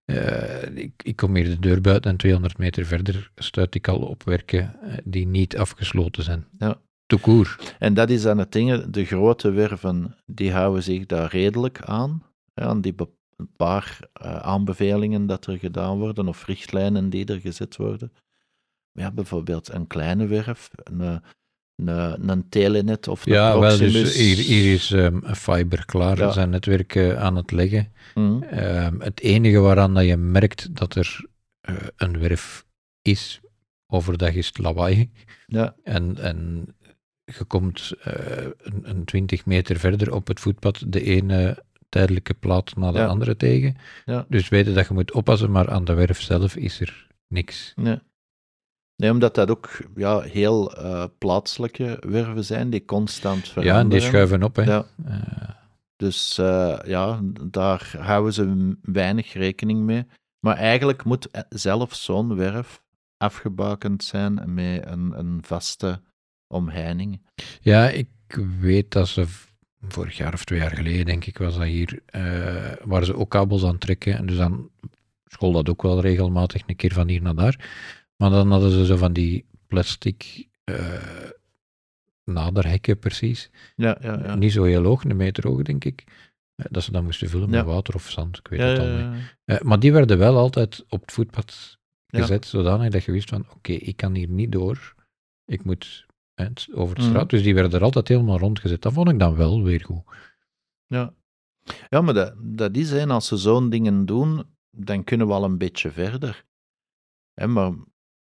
Uh, 0.05 0.77
ik, 0.77 0.93
ik, 1.03 1.15
kom 1.15 1.35
hier 1.35 1.45
de 1.45 1.59
deur 1.59 1.81
buiten 1.81 2.11
en 2.11 2.17
200 2.17 2.57
meter 2.57 2.85
verder 2.85 3.31
stuit 3.35 3.75
ik 3.75 3.87
al 3.87 3.99
op 3.99 4.23
werken 4.23 4.75
die 5.03 5.27
niet 5.27 5.57
afgesloten 5.57 6.23
zijn. 6.23 6.47
Ja. 6.57 6.81
Toekoer. 7.05 7.75
En 7.79 7.93
dat 7.93 8.09
is 8.09 8.21
dan 8.21 8.37
het 8.37 8.51
ding, 8.51 8.85
de 8.85 9.05
grote 9.05 9.51
werven 9.51 10.15
die 10.25 10.51
houden 10.51 10.83
zich 10.83 11.05
daar 11.05 11.29
redelijk 11.29 11.81
aan, 11.81 12.23
aan 12.53 12.81
die 12.81 12.93
een 13.43 13.55
paar 13.55 13.99
uh, 14.21 14.35
aanbevelingen 14.35 15.25
dat 15.25 15.45
er 15.45 15.57
gedaan 15.57 15.97
worden 15.97 16.27
of 16.27 16.45
richtlijnen 16.45 17.09
die 17.09 17.25
er 17.25 17.39
gezet 17.39 17.75
worden. 17.75 18.11
Ja, 18.91 19.11
bijvoorbeeld 19.11 19.73
een 19.73 19.87
kleine 19.87 20.27
werf, 20.27 20.69
een, 20.83 21.21
een, 21.75 22.29
een 22.29 22.49
telenet 22.49 23.07
of 23.07 23.25
een 23.25 23.33
Ja, 23.33 23.59
wel, 23.59 23.77
dus 23.77 24.15
hier, 24.17 24.37
hier 24.37 24.73
is 24.73 24.91
um, 24.91 25.23
fiber 25.25 25.85
klaar, 25.85 26.17
ja. 26.17 26.31
zijn 26.31 26.49
netwerk 26.49 26.95
uh, 26.95 27.21
aan 27.21 27.35
het 27.35 27.51
leggen. 27.51 27.93
Mm. 28.13 28.43
Um, 28.53 29.01
het 29.01 29.19
enige 29.19 29.59
waaraan 29.59 29.93
dat 29.93 30.05
je 30.05 30.17
merkt 30.17 30.75
dat 30.75 30.95
er 30.95 31.25
uh, 31.69 31.75
een 31.95 32.19
werf 32.19 32.65
is, 33.01 33.41
overdag 33.87 34.33
is 34.33 34.47
het 34.47 34.57
lawaai. 34.57 35.11
Ja. 35.47 35.75
En, 35.83 36.17
en 36.17 36.67
je 37.25 37.43
komt 37.43 37.91
een, 38.01 38.89
een 38.89 39.05
20 39.05 39.45
meter 39.45 39.79
verder 39.79 40.13
op 40.13 40.27
het 40.27 40.39
voetpad, 40.39 40.83
de 40.87 41.03
ene 41.03 41.63
tijdelijke 41.93 42.33
plaat 42.33 42.75
na 42.75 42.91
de 42.91 42.97
Ja. 42.97 43.05
andere 43.05 43.35
tegen. 43.37 43.75
Ja. 44.05 44.25
Dus 44.29 44.49
weten 44.49 44.73
dat 44.73 44.87
je 44.87 44.93
moet 44.93 45.11
oppassen, 45.11 45.51
maar 45.51 45.69
aan 45.69 45.85
de 45.85 45.93
werf 45.93 46.21
zelf 46.21 46.55
is 46.55 46.79
er 46.79 47.07
niks. 47.27 47.73
Nee. 47.75 47.99
Nee, 48.95 49.11
omdat 49.11 49.35
dat 49.35 49.49
ook 49.49 49.69
ja, 49.95 50.19
heel 50.19 50.75
eh, 50.77 51.05
plaatselijke 51.17 51.97
werven 52.07 52.45
zijn, 52.45 52.69
die 52.69 52.85
constant 52.85 53.47
veranderen. 53.47 53.73
Ja, 53.77 53.83
en 53.83 53.89
die 53.89 53.99
schuiven 53.99 54.43
op. 54.43 54.55
Hè. 54.55 54.63
Ja. 54.63 54.85
Eh, 55.05 55.49
Dus 55.95 56.37
eh, 56.37 56.79
ja, 56.85 57.19
daar 57.49 57.95
houden 57.99 58.33
ze 58.33 58.75
weinig 58.81 59.33
rekening 59.33 59.79
mee. 59.81 60.05
Maar 60.39 60.55
eigenlijk 60.57 61.03
moet 61.03 61.27
zelfs 61.49 62.03
zo'n 62.03 62.35
werf 62.35 62.81
afgebakend 63.17 64.03
zijn 64.03 64.53
met 64.53 64.85
een, 64.85 65.19
een 65.19 65.39
vaste 65.43 66.01
omheining. 66.47 67.21
ja, 67.61 67.89
ik 67.89 68.09
weet 68.59 68.91
dat 68.91 69.07
ze 69.07 69.25
vorig 69.87 70.17
jaar 70.17 70.33
of 70.33 70.43
twee 70.45 70.59
jaar 70.59 70.75
geleden, 70.75 71.05
denk 71.05 71.25
ik, 71.25 71.37
was 71.37 71.55
dat 71.57 71.63
hier, 71.63 71.99
eh 72.05 72.71
waren 72.83 73.05
ze 73.05 73.15
ook 73.15 73.29
kabels 73.29 73.63
aan 73.63 73.71
het 73.71 73.79
trekken. 73.81 74.17
En 74.17 74.25
dus 74.25 74.37
dan 74.37 74.69
school 75.25 75.51
dat 75.51 75.69
ook 75.69 75.81
wel 75.81 76.01
regelmatig 76.01 76.61
een 76.65 76.75
keer 76.75 76.93
van 76.93 77.07
hier 77.07 77.21
naar 77.21 77.35
daar. 77.35 77.69
Maar 78.15 78.29
dan 78.29 78.51
hadden 78.51 78.71
ze 78.71 78.85
zo 78.85 78.95
van 78.97 79.13
die 79.13 79.45
plastic 79.67 80.47
eh 80.63 81.29
naderhekken 82.23 82.99
precies. 82.99 83.49
Ja, 83.75 83.97
ja, 84.01 84.19
ja. 84.23 84.35
Niet 84.35 84.51
zo 84.51 84.63
heel 84.63 84.83
hoog, 84.83 85.03
een 85.03 85.15
meter 85.17 85.47
hoog, 85.47 85.61
denk 85.61 85.85
ik. 85.85 86.03
Eh, 86.55 86.65
Dat 86.69 86.83
ze 86.83 86.91
dan 86.91 87.03
moesten 87.03 87.29
vullen 87.29 87.49
met 87.49 87.65
water 87.65 87.95
of 87.95 88.09
zand, 88.09 88.37
ik 88.37 88.47
weet 88.47 88.59
het 88.59 88.79
al 88.79 88.87
niet. 88.87 89.63
maar 89.63 89.79
die 89.79 89.91
werden 89.93 90.17
wel 90.17 90.37
altijd 90.37 90.85
op 90.89 91.01
het 91.01 91.11
voetpad 91.11 91.77
gezet, 92.07 92.45
zodanig 92.45 92.89
dat 92.91 93.03
je 93.03 93.11
wist 93.11 93.29
van, 93.29 93.45
oké, 93.55 93.71
ik 93.71 93.95
kan 93.97 94.15
hier 94.15 94.27
niet 94.29 94.51
door. 94.51 94.95
Ik 95.45 95.63
moet 95.63 96.05
hè, 96.35 96.45
over 96.73 96.95
de 96.95 97.01
Mhm. 97.01 97.09
straat. 97.09 97.29
Dus 97.29 97.43
die 97.43 97.53
werden 97.53 97.71
er 97.79 97.83
altijd 97.85 98.07
helemaal 98.07 98.39
rondgezet. 98.39 98.81
Dat 98.81 98.93
vond 98.93 99.09
ik 99.09 99.19
dan 99.19 99.35
wel 99.35 99.63
weer 99.63 99.81
goed. 99.85 100.03
Ja, 100.87 101.13
ja 101.89 102.01
maar 102.01 102.13
dat, 102.13 102.33
dat 102.37 102.75
is, 102.75 102.91
hè, 102.91 103.07
als 103.07 103.27
ze 103.27 103.37
zo'n 103.37 103.69
dingen 103.69 104.05
doen, 104.05 104.43
dan 104.71 105.03
kunnen 105.03 105.27
we 105.27 105.33
al 105.33 105.43
een 105.43 105.57
beetje 105.57 105.91
verder. 105.91 106.45
Hè, 107.33 107.47
maar 107.47 107.71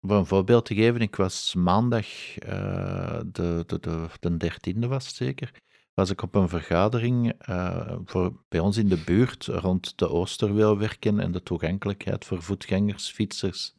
voor 0.01 0.17
een 0.17 0.27
voorbeeld 0.27 0.65
te 0.65 0.75
geven, 0.75 1.01
ik 1.01 1.17
was 1.17 1.55
maandag, 1.55 2.39
eh, 2.39 3.21
de, 3.27 3.65
de, 3.67 3.79
de, 3.81 4.07
de 4.21 4.37
13e 4.37 4.89
was 4.89 5.07
het 5.07 5.15
zeker, 5.15 5.55
was 5.95 6.11
ik 6.11 6.23
op 6.23 6.35
een 6.35 6.49
vergadering 6.49 7.33
eh, 7.39 7.97
voor, 8.05 8.43
bij 8.49 8.61
ons 8.61 8.77
in 8.77 8.89
de 8.89 9.03
buurt 9.05 9.45
rond 9.47 9.99
de 9.99 10.09
Oosterweelwerken 10.09 11.21
en 11.21 11.33
de 11.33 11.43
toegankelijkheid 11.43 12.25
voor 12.25 12.43
voetgangers, 12.43 13.11
fietsers 13.11 13.75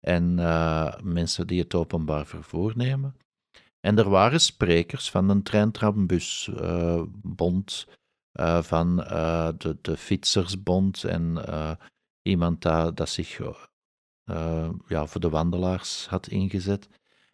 en 0.00 0.38
eh, 0.38 0.94
mensen 1.02 1.46
die 1.46 1.60
het 1.60 1.74
openbaar 1.74 2.26
vervoer 2.26 2.72
nemen. 2.76 3.16
En 3.80 3.98
er 3.98 4.08
waren 4.08 4.40
sprekers 4.40 5.10
van 5.10 5.28
de 5.28 5.42
treintrambusbond, 5.42 7.86
eh, 8.32 8.62
van 8.62 9.04
eh, 9.04 9.48
de, 9.58 9.78
de 9.80 9.96
Fietsersbond 9.96 11.04
en 11.04 11.46
eh, 11.46 11.72
iemand 12.22 12.62
dat, 12.62 12.96
dat 12.96 13.08
zich 13.08 13.28
eh, 14.28 14.68
ja, 14.86 15.06
voor 15.06 15.20
de 15.20 15.28
wandelaars 15.28 16.06
had 16.06 16.26
ingezet. 16.26 16.88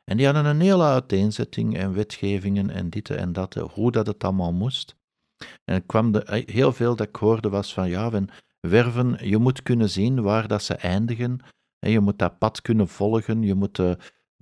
En 0.05 0.17
die 0.17 0.27
hadden 0.27 0.45
een 0.45 0.61
hele 0.61 0.85
uiteenzetting 0.85 1.77
en 1.77 1.95
wetgevingen 1.95 2.71
en 2.71 2.91
dit 2.91 3.11
en 3.11 3.33
dat, 3.33 3.57
eh, 3.57 3.63
hoe 3.63 3.93
dat 3.93 4.07
het 4.07 4.25
allemaal 4.25 4.53
moest. 4.53 4.97
En 5.65 5.87
kwam 5.87 6.15
eh, 6.15 6.47
heel 6.47 6.73
veel 6.73 6.97
dat 6.97 7.09
ik 7.09 7.17
hoorde 7.17 7.49
was 7.49 7.75
van, 7.75 7.89
ja, 7.89 8.11
van 8.11 8.29
werven, 8.61 9.29
je 9.29 9.39
moet 9.39 9.63
kunnen 9.63 9.91
zien 9.91 10.23
waar 10.23 10.49
dat 10.49 10.63
ze 10.63 10.75
eindigen. 10.75 11.41
En 11.79 11.91
je 11.91 12.01
moet 12.01 12.19
dat 12.19 12.39
pad 12.39 12.63
kunnen 12.63 12.89
volgen, 12.89 13.43
je 13.43 13.55
moet 13.55 13.83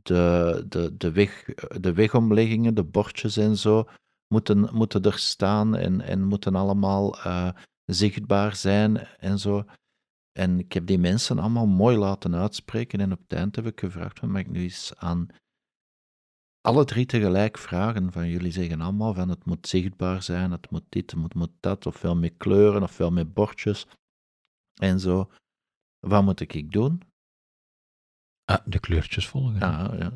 de, 0.02 0.64
de, 0.68 0.97
de, 0.97 1.12
weg, 1.12 1.44
de 1.80 1.92
wegomleggingen, 1.92 2.75
de 2.75 2.85
bordjes 2.85 3.37
en 3.37 3.56
zo, 3.56 3.88
moeten, 4.28 4.68
moeten 4.73 5.02
er 5.02 5.18
staan 5.18 5.76
en, 5.76 6.00
en 6.00 6.25
moeten 6.25 6.54
allemaal 6.54 7.18
eh, 7.18 7.49
zichtbaar 7.85 8.56
zijn 8.56 8.97
en 8.99 9.38
zo. 9.38 9.64
En 10.32 10.59
ik 10.59 10.73
heb 10.73 10.87
die 10.87 10.99
mensen 10.99 11.38
allemaal 11.38 11.66
mooi 11.66 11.97
laten 11.97 12.35
uitspreken. 12.35 13.00
En 13.00 13.12
op 13.12 13.18
het 13.18 13.32
eind 13.32 13.56
heb 13.56 13.66
ik 13.66 13.80
gevraagd: 13.80 14.18
van, 14.18 14.30
mag 14.30 14.40
ik 14.40 14.50
nu 14.50 14.62
eens 14.62 14.92
aan 14.97 15.26
alle 16.61 16.85
drie 16.85 17.06
tegelijk 17.06 17.59
vragen? 17.59 18.12
Van 18.12 18.28
jullie 18.28 18.52
zeggen 18.52 18.80
allemaal 18.80 19.14
van 19.14 19.28
het 19.28 19.44
moet 19.44 19.68
zichtbaar 19.68 20.23
zijn, 20.23 20.50
het 20.50 20.71
moet 20.71 20.85
dit, 20.88 21.11
het 21.11 21.21
moet, 21.21 21.35
moet 21.35 21.52
dat, 21.61 21.87
ofwel 21.87 22.16
met 22.16 22.37
kleuren, 22.37 22.82
ofwel 22.82 23.11
met 23.11 23.35
bordjes 23.35 23.87
en 24.80 25.00
zo. 25.00 25.30
Wat 26.00 26.23
moet 26.23 26.40
ik 26.40 26.73
doen? 26.73 27.02
Ah, 28.44 28.58
de 28.64 28.80
kleurtjes 28.80 29.26
volgen. 29.28 29.58
Ja, 29.58 29.94
ja. 29.99 30.12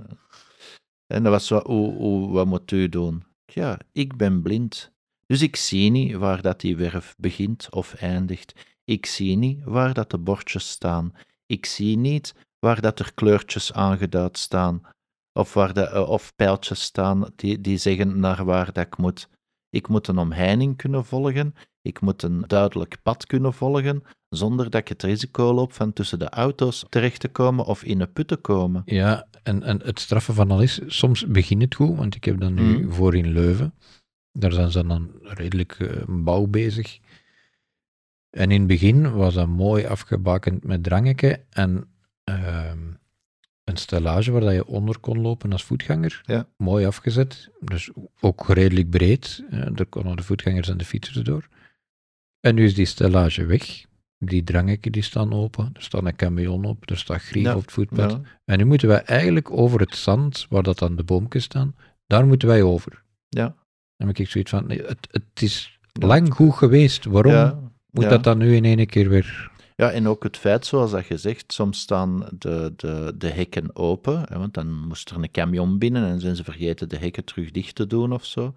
En 1.07 1.23
dat 1.23 1.33
was 1.33 1.47
zo, 1.47 1.61
hoe, 1.65 2.33
wat 2.33 2.47
moet 2.47 2.71
u 2.71 2.89
doen? 2.89 3.25
Ja, 3.45 3.79
ik 3.93 4.17
ben 4.17 4.43
blind. 4.43 4.93
Dus 5.27 5.43
ik 5.43 5.57
zie 5.57 5.91
niet 5.91 6.15
waar 6.15 6.43
dat 6.43 6.61
die 6.61 6.77
werf 6.77 7.15
begint 7.19 7.71
of 7.71 7.95
eindigt. 7.95 8.77
Ik 8.85 9.07
zie 9.07 9.37
niet 9.37 9.65
waar 9.65 9.95
dat 9.95 10.11
de 10.11 10.19
bordjes 10.19 10.69
staan. 10.69 11.13
Ik 11.47 11.67
zie 11.67 11.97
niet 11.97 12.35
waar 12.59 12.81
dat 12.81 12.99
er 12.99 13.15
kleurtjes 13.15 13.73
aangeduid 13.73 14.39
staan. 14.39 14.83
Of, 15.33 15.55
waar 15.55 15.73
de, 15.73 15.89
eh, 15.89 16.09
of 16.09 16.35
pijltjes 16.35 16.83
staan 16.83 17.31
die, 17.37 17.61
die 17.61 17.77
zeggen 17.77 18.21
naar 18.21 18.45
waar 18.45 18.73
dat 18.73 18.87
ik 18.87 18.97
moet. 18.97 19.29
Ik 19.71 19.89
moet 19.89 20.09
een 20.09 20.19
omheining 20.19 20.77
kunnen 20.77 21.05
volgen. 21.05 21.55
Ik 21.87 22.01
moet 22.01 22.23
een 22.23 22.45
duidelijk 22.47 22.97
pad 23.03 23.27
kunnen 23.27 23.53
volgen, 23.53 24.03
zonder 24.29 24.71
dat 24.71 24.81
ik 24.81 24.89
het 24.89 25.03
risico 25.03 25.53
loop 25.53 25.73
van 25.73 25.93
tussen 25.93 26.19
de 26.19 26.29
auto's 26.29 26.85
terecht 26.89 27.21
te 27.21 27.29
komen 27.29 27.65
of 27.65 27.85
in 27.85 28.01
een 28.01 28.13
put 28.13 28.29
te 28.29 28.37
komen. 28.37 28.83
Ja, 28.85 29.27
en, 29.43 29.63
en 29.63 29.81
het 29.83 30.01
straffen 30.01 30.35
van 30.35 30.51
al 30.51 30.63
is, 30.63 30.81
soms 30.87 31.27
begint 31.27 31.63
het 31.63 31.75
goed, 31.75 31.97
want 31.97 32.15
ik 32.15 32.25
heb 32.25 32.41
dan 32.41 32.55
nu 32.55 32.79
Mm. 32.85 32.93
voor 32.93 33.15
in 33.17 33.29
Leuven. 33.33 33.75
Daar 34.33 34.53
zijn 34.53 34.71
ze 34.71 34.87
dan 34.87 35.11
redelijk 35.23 35.73
eh, 35.73 36.03
bouw 36.09 36.47
bezig. 36.47 36.99
En 38.31 38.51
in 38.51 38.59
het 38.59 38.67
begin 38.69 39.13
was 39.13 39.35
dat 39.35 39.49
mooi 39.49 39.87
afgebakend 39.87 40.65
met 40.65 40.83
drangetje 40.83 41.45
en 41.51 41.89
ehm, 42.25 42.79
een 43.65 43.77
stellage 43.77 44.31
waar 44.31 44.41
dat 44.41 44.53
je 44.53 44.67
onder 44.67 44.99
kon 44.99 45.21
lopen 45.21 45.53
als 45.53 45.65
voetganger. 45.65 46.21
Ja. 46.25 46.47
Mooi 46.57 46.87
afgezet, 46.87 47.51
dus 47.61 47.91
ook 48.21 48.49
redelijk 48.49 48.91
breed. 48.91 49.45
Eh, 49.51 49.79
er 49.79 49.87
konden 49.87 50.17
de 50.17 50.23
voetgangers 50.23 50.69
en 50.69 50.77
de 50.77 50.85
fietsers 50.85 51.17
door. 51.25 51.49
En 52.47 52.55
nu 52.55 52.65
is 52.65 52.75
die 52.75 52.87
stellage 52.87 53.47
weg. 53.47 53.85
Die 54.19 54.45
drangekken 54.45 54.93
die 54.93 55.03
staan 55.03 55.33
open, 55.33 55.71
er 55.73 55.83
staat 55.83 56.05
een 56.05 56.17
camion 56.17 56.65
op, 56.65 56.91
er 56.91 56.99
staat 56.99 57.21
grief 57.23 57.45
Ja, 57.45 57.55
op 57.55 57.61
het 57.61 57.73
voetpad. 57.73 58.11
Ja, 58.11 58.21
En 58.45 58.59
nu 58.59 58.65
moeten 58.65 58.89
wij 58.89 59.03
eigenlijk 59.03 59.51
over 59.51 59.81
het 59.81 59.97
zand, 59.97 60.47
waar 60.49 60.63
dat 60.63 60.79
dan 60.79 60.97
de 60.97 61.05
boomjes 61.05 61.45
staan, 61.45 61.75
daar 62.07 62.27
moeten 62.27 62.49
wij 62.49 62.63
over. 62.63 63.03
ja, 63.29 63.55
Dan 63.97 64.07
heb 64.09 64.19
ik 64.19 64.29
zoiets 64.29 64.51
van, 64.51 64.67
nee, 64.67 64.83
het, 64.83 65.09
het 65.11 65.43
is 65.43 65.79
lang 65.93 66.35
goed 66.35 66.55
geweest, 66.55 67.05
waarom 67.05 67.73
moet 67.91 68.09
dat 68.09 68.25
dan 68.25 68.39
nu 68.39 68.55
in 68.55 68.65
één 68.65 68.87
keer 68.87 69.09
weer... 69.09 69.51
Ja, 69.77 69.91
en 69.91 70.09
ook 70.09 70.23
het 70.23 70.37
feit, 70.37 70.67
zoals 70.67 70.91
dat 70.91 71.07
je 71.07 71.17
zegt, 71.17 71.53
soms 71.53 71.81
staan 71.81 72.29
de, 72.39 72.73
de, 72.77 73.15
de 73.19 73.29
hekken 73.29 73.77
open, 73.77 74.25
hè, 74.29 74.39
want 74.39 74.55
dan 74.55 74.87
moest 74.87 75.11
er 75.11 75.17
een 75.17 75.31
camion 75.31 75.79
binnen 75.79 76.05
en 76.05 76.21
zijn 76.21 76.37
ze 76.37 76.45
vergeten 76.45 76.89
de 76.89 76.97
hekken 76.97 77.25
terug 77.25 77.51
dicht 77.51 77.75
te 77.75 77.87
doen 77.87 78.13
of 78.13 78.25
zo. 78.25 78.55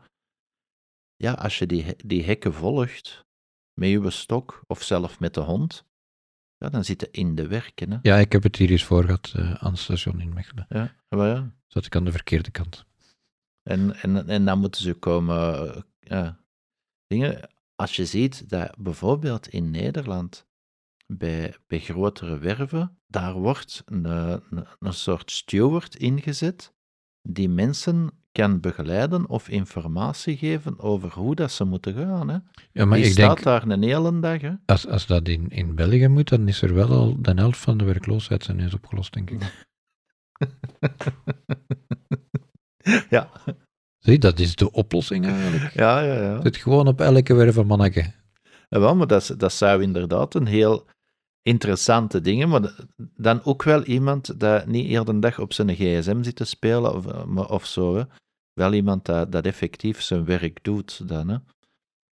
Ja, 1.16 1.34
als 1.34 1.60
je 1.60 1.66
die, 1.66 1.86
die 2.06 2.24
hekken 2.24 2.54
volgt 2.54 3.28
met 3.80 3.90
je 3.90 4.10
stok 4.10 4.64
of 4.68 4.84
zelf 4.84 5.20
met 5.20 5.34
de 5.34 5.40
hond, 5.40 5.86
ja, 6.58 6.70
dan 6.70 6.84
zit 6.84 7.02
je 7.02 7.08
in 7.12 7.36
de 7.36 7.48
werken. 7.48 7.92
Hè. 7.92 7.98
Ja, 8.02 8.16
ik 8.18 8.32
heb 8.32 8.44
het 8.44 8.56
hier 8.56 8.70
eens 8.70 8.84
voor 8.84 9.04
gehad 9.04 9.34
eh, 9.36 9.54
aan 9.54 9.72
het 9.72 9.80
station 9.80 10.20
in 10.22 10.34
Mechelen. 10.34 10.66
Ja, 10.70 10.96
maar 11.10 11.28
ja. 11.28 11.54
Zat 11.68 11.86
ik 11.86 11.96
aan 11.96 12.06
de 12.06 12.12
verkeerde 12.12 12.52
kant. 12.52 12.86
En, 13.64 13.96
en, 13.96 14.28
en 14.28 14.46
dan 14.46 14.60
moeten 14.60 14.82
ze 14.82 14.94
komen. 14.94 15.76
eh, 15.76 15.82
ja, 16.00 16.40
dingen. 17.08 17.50
Als 17.76 17.96
je 17.96 18.06
ziet 18.06 18.50
dat 18.50 18.76
bijvoorbeeld 18.78 19.48
in 19.48 19.72
Nederland 19.72 20.48
bij, 21.08 21.56
bij 21.68 21.80
grotere 21.80 22.38
werven, 22.38 22.98
daar 23.08 23.34
wordt 23.34 23.82
een, 23.86 24.06
een, 24.06 24.68
een 24.80 24.94
soort 24.94 25.32
steward 25.32 25.96
ingezet 25.96 26.74
die 27.22 27.50
mensen 27.50 28.12
kan 28.32 28.60
begeleiden 28.60 29.30
of 29.30 29.50
informatie 29.50 30.38
geven 30.38 30.80
over 30.80 31.14
hoe 31.14 31.36
dat 31.36 31.52
ze 31.52 31.64
moeten 31.64 31.94
gaan. 31.94 32.30
Hè. 32.30 32.38
Ja, 32.72 32.86
maar 32.86 32.98
die 32.98 33.08
ik 33.08 33.12
staat 33.12 33.36
denk, 33.36 33.44
daar 33.44 33.68
een 33.68 33.84
hele 33.84 34.20
dag. 34.20 34.42
Hè. 34.42 34.52
als, 34.66 34.88
als 34.88 35.06
dat 35.06 35.28
in, 35.28 35.50
in 35.50 35.76
België 35.76 36.08
moet, 36.08 36.30
dan 36.30 36.48
is 36.48 36.62
er 36.62 36.74
wel 36.74 36.90
al 36.90 37.22
de 37.22 37.34
helft 37.34 37.60
van 37.60 37.78
de 37.78 37.84
werkloosheid 37.84 38.44
zijn 38.44 38.60
is 38.60 38.74
opgelost, 38.74 39.14
denk 39.14 39.30
ik. 39.30 39.68
ja. 43.10 43.30
Zie, 44.00 44.20
dat 44.20 44.40
is 44.40 44.56
de 44.56 44.72
oplossing 44.72 45.26
eigenlijk. 45.26 45.74
ja, 45.74 46.02
ja, 46.02 46.22
ja. 46.22 46.42
Zit 46.42 46.58
gewoon 46.58 46.88
op 46.88 47.02
elke 47.02 47.34
werf 47.34 47.56
een 47.56 47.68
manneke. 47.68 48.14
Ja, 48.70 48.80
wel, 48.80 48.96
maar 48.96 49.08
dat, 49.08 49.34
dat 49.38 49.54
zou 49.54 49.82
inderdaad 49.82 50.36
een 50.36 50.46
heel 50.46 50.88
interessante 51.42 52.22
dingen, 52.22 52.50
maar 52.50 52.76
dan 53.16 53.44
ook 53.44 53.64
wel 53.64 53.84
iemand 53.84 54.40
dat 54.40 54.66
niet 54.66 54.86
heel 54.88 55.04
de 55.04 55.20
dag 55.20 55.40
op 55.40 55.54
zijn 55.54 55.76
gsm 55.76 56.24
zit 56.24 56.36
te 56.36 56.46
spelen 56.46 56.94
of, 56.96 57.06
eh, 57.08 57.50
of 57.50 57.66
zo. 57.66 57.96
Hè. 57.96 58.04
Wel 58.54 58.74
iemand 58.74 59.06
dat, 59.06 59.32
dat 59.32 59.46
effectief 59.46 60.02
zijn 60.02 60.26
werk 60.26 60.64
doet 60.64 61.08
dan. 61.08 61.28
Hè. 61.30 61.38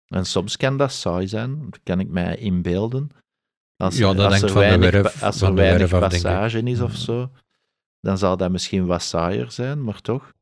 En 0.07 0.25
soms 0.25 0.57
kan 0.57 0.77
dat 0.77 0.91
saai 0.91 1.27
zijn, 1.27 1.59
dat 1.69 1.79
kan 1.83 1.99
ik 1.99 2.07
mij 2.09 2.37
inbeelden. 2.37 3.09
Als, 3.75 3.97
Ja, 3.97 4.13
dat 4.13 4.25
als 4.31 4.41
er 4.41 4.49
van 4.49 4.61
de 4.61 4.67
weinig, 4.67 4.91
werf- 4.91 5.23
als 5.23 5.37
van 5.37 5.49
er 5.49 5.55
de 5.55 5.61
weinig 5.61 5.89
werf 5.89 6.01
passage 6.03 6.61
is 6.61 6.81
of 6.81 6.95
zo, 6.95 7.31
dan 7.99 8.17
zal 8.17 8.37
dat 8.37 8.51
misschien 8.51 8.85
wat 8.85 9.01
saaier 9.01 9.51
zijn, 9.51 9.83
maar 9.83 10.01
toch. 10.01 10.33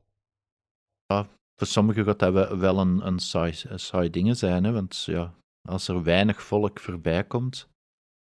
Ja, 1.06 1.28
voor 1.56 1.66
sommigen 1.66 2.04
gaat 2.04 2.18
dat 2.18 2.32
wel- 2.32 2.58
wel 2.58 2.78
een, 2.78 3.06
een 3.06 3.18
saai, 3.18 3.54
een 3.68 3.80
saai 3.80 4.10
dingen 4.10 4.36
zijn, 4.36 4.64
hè, 4.64 4.72
want 4.72 5.02
ja, 5.04 5.34
als 5.68 5.88
er 5.88 6.02
weinig 6.02 6.42
volk 6.42 6.80
voorbij 6.80 7.24
komt, 7.24 7.68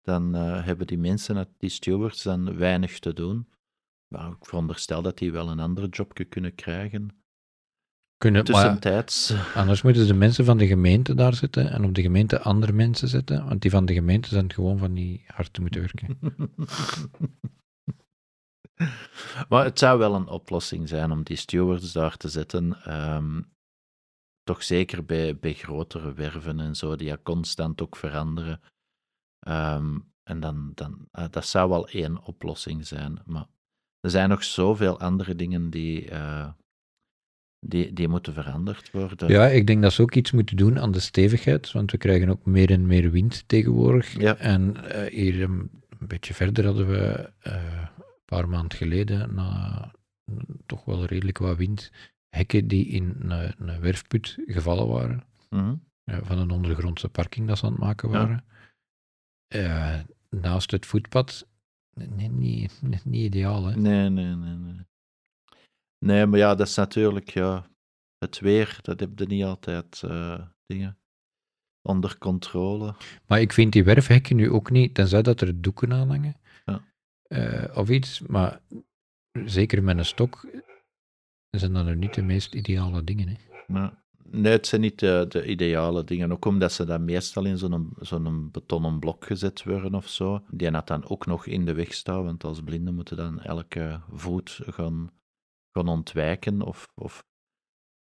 dan 0.06 0.36
eh, 0.36 0.66
hebben 0.66 0.88
die 0.88 0.98
mensen, 0.98 1.48
die 1.58 1.70
stewards, 1.70 2.24
dan 2.24 2.58
weinig 2.58 3.00
te 3.00 3.14
doen. 3.14 3.48
Maar 4.08 4.32
ik 4.32 4.46
veronderstel 4.46 5.02
dat 5.02 5.18
die 5.18 5.32
wel 5.32 5.50
een 5.50 5.60
ander 5.60 5.90
jobje 5.90 6.26
kunnen 6.26 6.56
krijgen. 6.56 7.24
Kunnen, 8.18 8.44
maar 8.44 8.54
Tussentijds. 8.54 9.34
anders 9.56 9.82
moeten 9.82 10.08
de 10.08 10.14
mensen 10.14 10.46
van 10.46 10.58
de 10.58 10.68
gemeente 10.68 11.14
daar 11.14 11.34
zitten 11.34 11.72
en 11.72 11.84
op 11.84 11.94
de 11.94 12.02
gemeente 12.02 12.42
andere 12.42 12.74
mensen 12.74 13.08
zetten, 13.08 13.48
want 13.48 13.62
die 13.62 13.72
van 13.72 13.86
de 13.86 13.94
gemeente 13.94 14.30
zijn 14.30 14.54
gewoon 14.54 14.78
van 14.78 14.94
die 14.94 15.24
hard 15.28 15.54
te 15.54 15.62
moeten 15.62 15.82
werken. 15.82 16.18
maar 19.50 19.64
het 19.64 19.80
zou 19.80 20.00
wel 20.00 20.16
een 20.16 20.28
oplossing 20.28 20.90
zijn 20.90 21.12
om 21.12 21.24
die 21.24 21.38
stewards 21.38 21.92
daar 21.92 22.18
te 22.18 22.30
zetten. 22.30 22.84
ehm, 22.84 23.42
toch 24.44 24.64
zeker 24.64 25.06
bij, 25.06 25.38
bij 25.38 25.54
grotere 25.54 26.14
werven 26.14 26.60
en 26.60 26.76
zo, 26.76 26.96
die 26.96 27.08
ja 27.08 27.18
constant 27.24 27.82
ook 27.82 27.96
veranderen. 27.96 28.62
Ehm, 29.50 29.98
en 30.24 30.40
dan, 30.40 30.72
dan, 30.76 31.08
eh, 31.12 31.26
dat 31.30 31.46
zou 31.46 31.70
wel 31.70 31.88
één 31.88 32.24
oplossing 32.24 32.88
zijn. 32.88 33.20
Maar 33.26 33.46
er 34.00 34.10
zijn 34.10 34.30
nog 34.30 34.44
zoveel 34.44 35.00
andere 35.00 35.36
dingen 35.36 35.70
die, 35.70 36.10
eh, 36.10 36.48
die, 37.60 37.94
die 37.94 38.08
moeten 38.08 38.34
veranderd 38.34 38.92
worden. 38.92 39.30
Ja, 39.30 39.46
ik 39.48 39.68
denk 39.68 39.82
dat 39.82 39.94
ze 39.94 40.02
ook 40.02 40.16
iets 40.16 40.32
moeten 40.32 40.58
doen 40.58 40.80
aan 40.80 40.92
de 40.92 41.00
stevigheid, 41.00 41.72
want 41.72 41.92
we 41.92 41.98
krijgen 41.98 42.30
ook 42.30 42.46
meer 42.46 42.72
en 42.72 42.86
meer 42.86 43.12
wind 43.12 43.44
tegenwoordig. 43.48 44.20
Ja. 44.20 44.36
En 44.36 44.90
eh, 44.92 45.12
hier 45.14 45.42
een, 45.44 45.70
een 46.00 46.08
beetje 46.08 46.34
verder 46.34 46.66
hadden 46.66 46.88
we 46.88 47.32
een 47.40 47.90
paar 48.26 48.50
maanden 48.50 48.78
geleden, 48.78 49.34
na 49.36 49.92
toch 50.66 50.86
wel 50.86 51.06
redelijk 51.06 51.38
wat 51.38 51.58
wind, 51.58 51.92
hekken 52.30 52.68
die 52.68 52.86
in 52.88 53.16
een, 53.20 53.54
een 53.68 53.80
werfput 53.82 54.38
gevallen 54.46 54.88
waren, 54.88 55.24
Mhm. 55.50 55.76
van 56.06 56.38
een 56.38 56.52
ondergrondse 56.52 57.10
parking 57.10 57.48
dat 57.48 57.58
ze 57.58 57.66
aan 57.66 57.72
het 57.72 57.82
maken 57.82 58.10
Ja. 58.12 58.44
Eh, 59.56 60.00
naast 60.30 60.72
het 60.72 60.86
voetpad, 60.86 61.48
nee, 61.94 62.30
niet, 62.30 62.82
niet, 62.82 63.06
niet 63.06 63.24
ideaal, 63.24 63.66
hè. 63.66 63.76
Nee, 63.76 64.10
nee, 64.10 64.36
nee, 64.36 64.56
nee. 64.56 64.86
Nee, 66.06 66.26
maar 66.26 66.40
ja, 66.40 66.56
dat 66.56 66.68
is 66.68 66.76
natuurlijk, 66.76 67.30
ja, 67.30 67.70
het 68.18 68.40
weer, 68.40 68.80
dat 68.82 69.00
heb 69.00 69.20
je 69.20 69.26
niet 69.26 69.44
altijd 69.44 70.04
eh, 70.04 70.48
dingen 70.66 70.98
onder 71.82 72.18
controle. 72.18 72.96
Maar 73.28 73.42
ik 73.42 73.54
vind 73.54 73.74
die 73.74 73.84
werfhekken 73.84 74.36
nu 74.36 74.50
ook 74.52 74.70
niet, 74.70 74.94
tenzij 74.94 75.22
dat 75.22 75.42
er 75.42 75.62
doeken 75.62 75.94
aan 75.94 76.10
hangen. 76.10 76.36
Ja. 76.66 76.84
eh, 77.24 77.78
of 77.78 77.90
iets, 77.90 78.20
maar 78.20 78.62
zeker 79.46 79.84
met 79.84 79.98
een 79.98 80.06
stok 80.06 80.48
zijn 81.50 81.74
dat 81.74 81.88
er 81.88 81.96
niet 81.96 82.14
de 82.14 82.24
meest 82.24 82.54
ideale 82.54 83.04
dingen. 83.04 83.28
Hè. 83.28 83.36
Maar, 83.68 84.04
nee, 84.36 84.52
het 84.52 84.68
zijn 84.68 84.82
niet 84.82 85.00
de, 85.00 85.26
de 85.30 85.46
ideale 85.46 86.04
dingen. 86.04 86.32
Ook 86.32 86.46
omdat 86.46 86.72
ze 86.72 86.86
dan 86.86 87.06
meestal 87.06 87.46
in 87.46 87.58
zo'n 87.58 87.94
zo'n 88.00 88.50
betonnen 88.52 89.00
blok 89.00 89.26
gezet 89.26 89.64
worden 89.64 89.96
of 89.96 90.08
zo. 90.08 90.44
Die 90.52 90.70
had 90.70 90.88
dan 90.88 91.10
ook 91.10 91.26
nog 91.26 91.46
in 91.46 91.66
de 91.66 91.74
weg 91.74 91.94
staan, 91.94 92.24
want 92.24 92.44
als 92.44 92.62
blinden 92.62 92.96
moeten 92.96 93.18
dan 93.18 93.42
elke 93.42 94.02
voet 94.12 94.60
gaan, 94.66 95.12
gaan 95.72 95.88
ontwijken. 95.88 96.62
Of, 96.62 96.88
of 96.96 97.26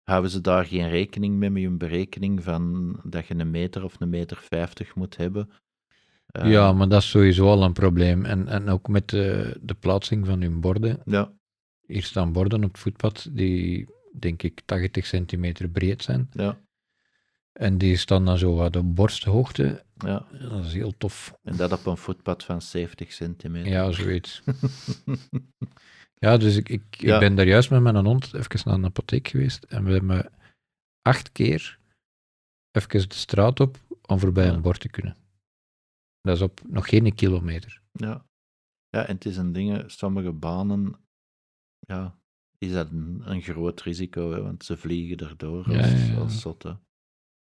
houden 0.03 0.31
ze 0.31 0.41
daar 0.41 0.65
geen 0.65 0.89
rekening 0.89 1.37
mee, 1.37 1.51
met 1.51 1.63
hun 1.63 1.79
berekening 1.79 2.43
van 2.43 2.97
dat 3.03 3.27
je 3.27 3.35
een 3.35 3.51
meter 3.51 3.85
of 3.85 4.01
een 4.01 4.09
meter 4.09 4.37
vijftig 4.37 4.95
moet 4.95 5.17
hebben. 5.17 5.51
Eh, 6.27 6.51
ja, 6.51 6.73
maar 6.73 6.89
dat 6.89 7.03
is 7.03 7.11
sowieso 7.11 7.47
al 7.49 7.63
een 7.63 7.73
probleem. 7.73 8.25
En, 8.25 8.49
en 8.49 8.69
ook 8.69 8.89
met 8.89 9.09
de, 9.09 9.57
de 9.63 9.75
plaatsing 9.75 10.27
van 10.27 10.41
hun 10.43 10.61
borden. 10.61 11.01
Ja, 11.05 11.33
Hier 11.87 12.03
staan 12.03 12.33
borden 12.33 12.65
op 12.65 12.73
het 12.73 12.81
voetpad 12.81 13.29
die, 13.33 13.89
denk 14.19 14.43
ik, 14.43 14.61
80 14.65 15.07
centimeter 15.07 15.69
breed 15.69 16.03
zijn. 16.03 16.29
ja. 16.33 16.63
En 17.53 17.79
die 17.79 17.97
staan 17.97 18.25
dan 18.25 18.39
zo 18.39 18.55
wat 18.55 18.77
op 18.77 18.95
borsthoogte. 18.95 19.85
Ja. 19.97 20.27
Dat 20.33 20.65
is 20.65 20.73
heel 20.73 20.97
tof. 20.97 21.39
En 21.43 21.57
dat 21.57 21.73
op 21.73 21.87
een 21.87 21.97
voetpad 21.97 22.45
van 22.45 22.63
70 22.63 23.13
centimeter. 23.13 23.71
Ja, 23.73 23.91
zoiets. 23.93 24.43
ja, 26.25 26.37
dus 26.37 26.57
ik, 26.57 26.69
ik, 26.69 26.83
Ja. 26.95 27.15
ik 27.15 27.21
ben 27.21 27.35
daar 27.35 27.47
juist 27.47 27.71
met 27.71 27.81
mijn 27.83 27.97
hond 28.05 28.35
even 28.35 28.61
naar 28.65 28.75
een 28.75 28.85
apotheek 28.85 29.29
geweest. 29.29 29.65
En 29.65 29.85
we 29.85 29.93
hebben 29.93 30.33
acht 31.03 31.33
keer 31.33 31.79
even 32.71 33.09
de 33.09 33.15
straat 33.15 33.61
op 33.61 33.77
om 34.07 34.19
voorbij 34.19 34.47
Ja. 34.47 34.53
een 34.53 34.63
bord 34.63 34.81
te 34.81 34.89
kunnen. 34.89 35.17
Dat 36.21 36.37
is 36.37 36.43
op 36.43 36.61
nog 36.67 36.89
geen 36.89 37.15
kilometer. 37.15 37.81
Ja. 37.93 38.27
ja, 38.89 39.07
en 39.07 39.15
het 39.15 39.25
is 39.25 39.37
een 39.37 39.53
ding, 39.53 39.91
sommige 39.91 40.33
banen, 40.33 40.95
ja, 41.79 42.19
is 42.65 42.73
dat 42.73 42.91
een, 42.91 43.23
een 43.25 43.43
groot 43.43 43.83
risico, 43.83 44.33
hè, 44.33 44.43
want 44.43 44.65
ze 44.65 44.77
vliegen 44.77 45.29
erdoor 45.29 45.65
als, 45.65 45.77
ja, 45.77 45.87
ja. 45.87 46.15
als 46.15 46.41
zotte. 46.41 46.79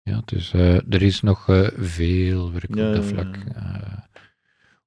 Ja, 0.01 0.21
dus 0.25 0.53
er 0.53 1.01
is 1.01 1.21
nog 1.21 1.49
eh, 1.49 1.67
veel 1.75 2.51
werk 2.51 2.75
Ja, 2.75 2.89
op 2.89 2.95
dat 2.95 3.05
vlak. 3.05 3.35
Eh, 3.35 3.97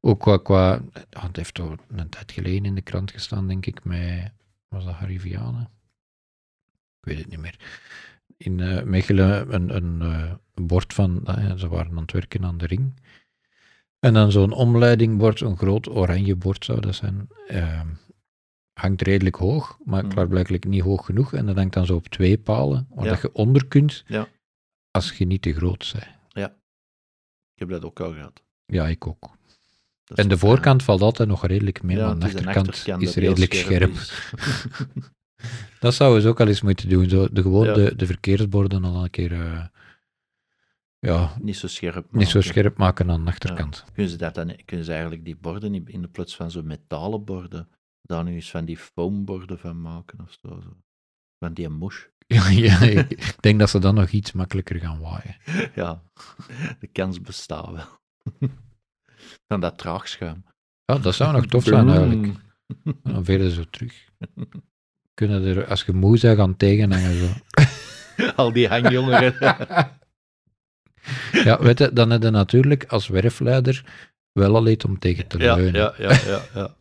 ook 0.00 0.20
qua, 0.20 0.36
qua 0.36 0.82
ja, 1.10 1.26
het 1.26 1.36
heeft 1.36 1.54
toch 1.54 1.76
een 1.88 2.08
tijd 2.08 2.32
geleden 2.32 2.64
in 2.64 2.74
de 2.74 2.80
krant 2.82 3.10
gestaan, 3.10 3.48
denk 3.48 3.66
ik, 3.66 3.84
met, 3.84 4.32
was 4.68 4.84
dat 4.84 4.94
Harry 4.94 5.20
Vianen? 5.20 5.70
Ik 7.00 7.08
weet 7.08 7.18
het 7.18 7.28
niet 7.28 7.38
meer. 7.38 7.56
In 8.36 8.54
Mechelen 8.90 9.54
een, 9.54 9.76
een, 9.76 10.00
een 10.54 10.66
bord 10.66 10.94
van, 10.94 11.22
ze 11.56 11.68
waren 11.68 11.90
aan 11.90 11.96
het 11.96 12.12
werken 12.12 12.44
aan 12.44 12.58
de 12.58 12.66
ring. 12.66 12.94
En 13.98 14.14
dan 14.14 14.32
zo'n 14.32 14.52
omleidingbord, 14.52 15.38
zo'n 15.38 15.56
groot 15.56 15.88
oranje 15.88 16.36
bord 16.36 16.64
zou 16.64 16.80
dat 16.80 16.94
zijn. 16.94 17.28
Hangt 18.80 19.02
redelijk 19.02 19.36
hoog, 19.36 19.78
maar 19.84 20.02
Mhm. 20.04 20.12
klaarblijkelijk 20.12 20.64
niet 20.64 20.82
hoog 20.82 21.04
genoeg. 21.06 21.32
En 21.32 21.46
dat 21.46 21.56
hangt 21.56 21.72
dan 21.74 21.86
zo 21.86 21.94
op 21.94 22.08
twee 22.08 22.38
palen, 22.38 22.86
waar 22.90 23.04
Ja. 23.04 23.10
dat 23.10 23.20
je 23.20 23.32
onder 23.32 23.66
kunt, 23.66 24.04
Ja. 24.06 24.28
als 24.90 25.12
je 25.12 25.24
niet 25.24 25.42
te 25.42 25.52
groot 25.54 25.92
bent. 25.92 26.06
Ik 27.54 27.68
heb 27.68 27.80
dat 27.80 27.84
ook 27.90 28.00
al 28.00 28.12
gehad. 28.12 28.42
Ja, 28.66 28.88
ik 28.88 29.06
ook. 29.06 29.30
En 30.14 30.28
de 30.28 30.38
voorkant 30.38 30.82
valt 30.82 31.00
altijd 31.00 31.28
nog 31.28 31.46
redelijk 31.46 31.82
mee, 31.82 31.96
Ja, 31.96 32.06
maar 32.06 32.18
de 32.18 32.24
achterkant, 32.24 32.68
achterkant 32.68 33.02
is 33.02 33.14
redelijk 33.14 33.54
scherp. 33.54 33.90
is. 33.90 34.32
Dat 35.80 35.94
zouden 35.94 36.22
ze 36.22 36.28
ook 36.28 36.40
al 36.40 36.46
eens 36.48 36.60
moeten 36.62 36.88
doen. 36.88 37.08
Zo, 37.08 37.28
de, 37.32 37.42
gewoon 37.42 37.66
Ja. 37.66 37.74
de, 37.74 37.96
de 37.96 38.06
verkeersborden 38.06 38.84
al 38.84 39.02
een 39.04 39.10
keer 39.10 39.32
eh, 39.32 39.64
ja, 40.98 41.36
niet 41.40 41.56
zo 41.56 41.66
scherp. 41.66 42.12
niet 42.12 42.28
zo 42.28 42.38
maken. 42.38 42.52
scherp 42.52 42.76
maken 42.76 43.10
aan 43.10 43.24
de 43.24 43.30
achterkant. 43.30 43.84
Kunnen 43.92 44.10
ze, 44.12 44.16
dat 44.18 44.34
dan, 44.34 44.56
kunnen 44.64 44.84
ze 44.86 44.92
eigenlijk 44.92 45.24
die 45.24 45.36
borden 45.36 45.74
in- 45.74 45.86
in 45.88 46.02
de 46.02 46.08
plaats 46.08 46.36
van 46.36 46.50
zo'n 46.50 46.66
metalen 46.66 47.24
borden, 47.24 47.68
daar 48.02 48.24
nu 48.24 48.34
eens 48.34 48.50
van 48.50 48.64
die 48.64 48.78
foamborden 48.78 49.58
van 49.58 49.80
maken 49.80 50.20
of 50.20 50.36
zo? 50.40 50.60
zo. 50.60 50.76
Van 51.38 51.54
die 51.54 51.68
mush. 51.68 52.04
Ja, 52.30 52.48
ja, 52.48 52.80
ik, 52.80 53.36
denk 53.40 53.58
dat 53.58 53.70
ze 53.70 53.78
dan 53.78 53.94
nog 53.94 54.10
iets 54.10 54.32
makkelijker 54.32 54.80
gaan 54.80 55.00
waaien. 55.00 55.36
Ja, 55.74 56.02
de 56.80 56.86
kans 56.86 57.20
bestaat 57.20 57.70
wel. 57.70 57.98
Dan 59.46 59.60
dat 59.60 59.78
traagschuim. 59.78 60.44
Ja, 60.84 60.98
dat 60.98 61.14
zou 61.14 61.32
nog 61.32 61.46
tof 61.46 61.64
zijn 61.64 61.88
eigenlijk. 61.88 62.34
Dan 63.02 63.24
velen 63.24 63.50
zo 63.50 63.64
terug. 63.70 64.08
Kunnen 65.14 65.44
er, 65.44 65.66
als 65.66 65.82
je 65.82 65.92
moe 65.92 66.20
bent, 66.20 66.36
gaan 66.36 66.56
tegenhangen. 66.56 67.14
Zo. 67.14 67.28
Al 68.36 68.52
die 68.52 68.68
hangjongeren. 68.68 69.34
Ja, 71.32 71.58
weet 71.58 71.78
je, 71.78 71.92
dan 71.92 72.10
heb 72.10 72.22
je 72.22 72.30
natuurlijk 72.30 72.84
als 72.84 73.08
werfleider 73.08 73.84
wel 74.32 74.56
al 74.56 74.68
iets 74.68 74.84
om 74.84 74.98
tegen 74.98 75.26
te 75.26 75.36
leunen. 75.36 75.72
ja, 75.72 75.94
ja, 75.98 76.10
ja, 76.10 76.18
ja. 76.26 76.40
Ja, 76.54 76.79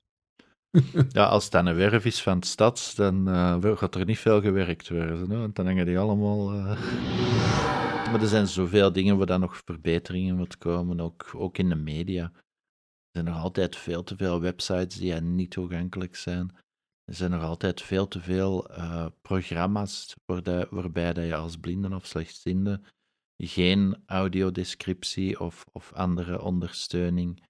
als 1.13 1.43
het 1.43 1.51
dan 1.51 1.65
een 1.65 1.75
werf 1.75 2.05
is 2.05 2.21
van 2.21 2.35
het 2.35 2.45
stad, 2.45 2.93
dan 2.95 3.27
eh, 3.27 3.77
gaat 3.77 3.95
er 3.95 4.05
niet 4.05 4.19
veel 4.19 4.41
gewerkt 4.41 4.89
worden. 4.89 5.39
Want 5.39 5.55
dan 5.55 5.65
hangen 5.65 5.85
die 5.85 5.99
allemaal... 5.99 6.53
eh. 6.53 7.77
Maar 8.11 8.21
er 8.21 8.27
zijn 8.27 8.47
zoveel 8.47 8.91
dingen 8.91 9.17
waar 9.17 9.25
dan 9.25 9.39
nog 9.39 9.61
verbeteringen 9.65 10.35
moet 10.35 10.57
komen, 10.57 10.99
ook, 10.99 11.31
ook 11.35 11.57
in 11.57 11.69
de 11.69 11.75
media. 11.75 12.23
Er 12.23 13.11
zijn 13.11 13.25
nog 13.25 13.35
altijd 13.35 13.75
veel 13.75 14.03
te 14.03 14.15
veel 14.15 14.41
websites 14.41 14.95
die 14.95 15.13
niet 15.13 15.51
toegankelijk 15.51 16.15
zijn. 16.15 16.55
Er 17.03 17.15
zijn 17.15 17.31
nog 17.31 17.43
altijd 17.43 17.81
veel 17.81 18.07
te 18.07 18.19
veel 18.19 18.69
eh, 18.69 19.05
programma's 19.21 20.15
waarbij 20.69 21.13
dat 21.13 21.25
je 21.25 21.35
als 21.35 21.57
blinden 21.57 21.93
of 21.93 22.05
slechtziende 22.05 22.81
geen 23.37 24.03
audiodescriptie 24.05 25.39
of, 25.39 25.65
of 25.71 25.93
andere 25.93 26.41
ondersteuning 26.41 27.43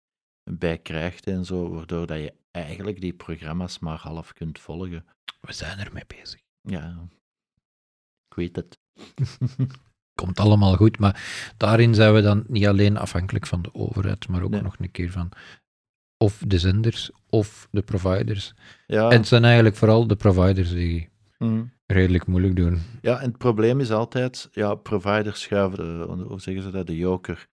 bij 0.51 0.77
krijgt 0.77 1.27
en 1.27 1.45
zo, 1.45 1.69
waardoor 1.69 2.07
dat 2.07 2.17
je 2.17 2.33
eigenlijk 2.51 3.01
die 3.01 3.13
programma's 3.13 3.79
maar 3.79 3.97
half 3.97 4.33
kunt 4.33 4.59
volgen. 4.59 5.05
We 5.41 5.53
zijn 5.53 5.79
ermee 5.79 6.03
bezig. 6.07 6.41
Ja, 6.61 7.07
ik 8.29 8.35
weet 8.35 8.55
het. 8.55 8.79
Komt 10.21 10.39
allemaal 10.39 10.75
goed, 10.75 10.99
maar 10.99 11.51
daarin 11.57 11.93
zijn 11.95 12.13
we 12.13 12.21
dan 12.21 12.43
niet 12.47 12.67
alleen 12.67 12.97
afhankelijk 12.97 13.45
van 13.47 13.61
de 13.61 13.73
overheid, 13.73 14.27
maar 14.27 14.41
ook 14.41 14.49
Nee. 14.49 14.61
nog 14.61 14.75
een 14.79 14.91
keer 14.91 15.11
van 15.11 15.31
of 16.17 16.43
de 16.47 16.59
zenders 16.59 17.11
of 17.29 17.67
de 17.71 17.81
providers. 17.81 18.53
Ja, 18.87 19.09
En 19.09 19.17
het 19.17 19.27
zijn 19.27 19.43
eigenlijk 19.43 19.75
vooral 19.75 20.07
de 20.07 20.15
providers 20.15 20.69
die 20.69 21.09
mm. 21.37 21.73
redelijk 21.85 22.25
moeilijk 22.27 22.55
doen. 22.55 22.81
ja, 23.01 23.19
en 23.19 23.27
het 23.29 23.37
probleem 23.37 23.79
is 23.79 23.91
altijd, 23.91 24.49
ja, 24.51 24.75
providers 24.75 25.41
schuiven, 25.41 25.77
de, 26.17 26.23
hoe 26.23 26.41
zeggen 26.41 26.63
ze 26.63 26.71
dat, 26.71 26.87
de 26.87 26.97
joker, 26.97 27.47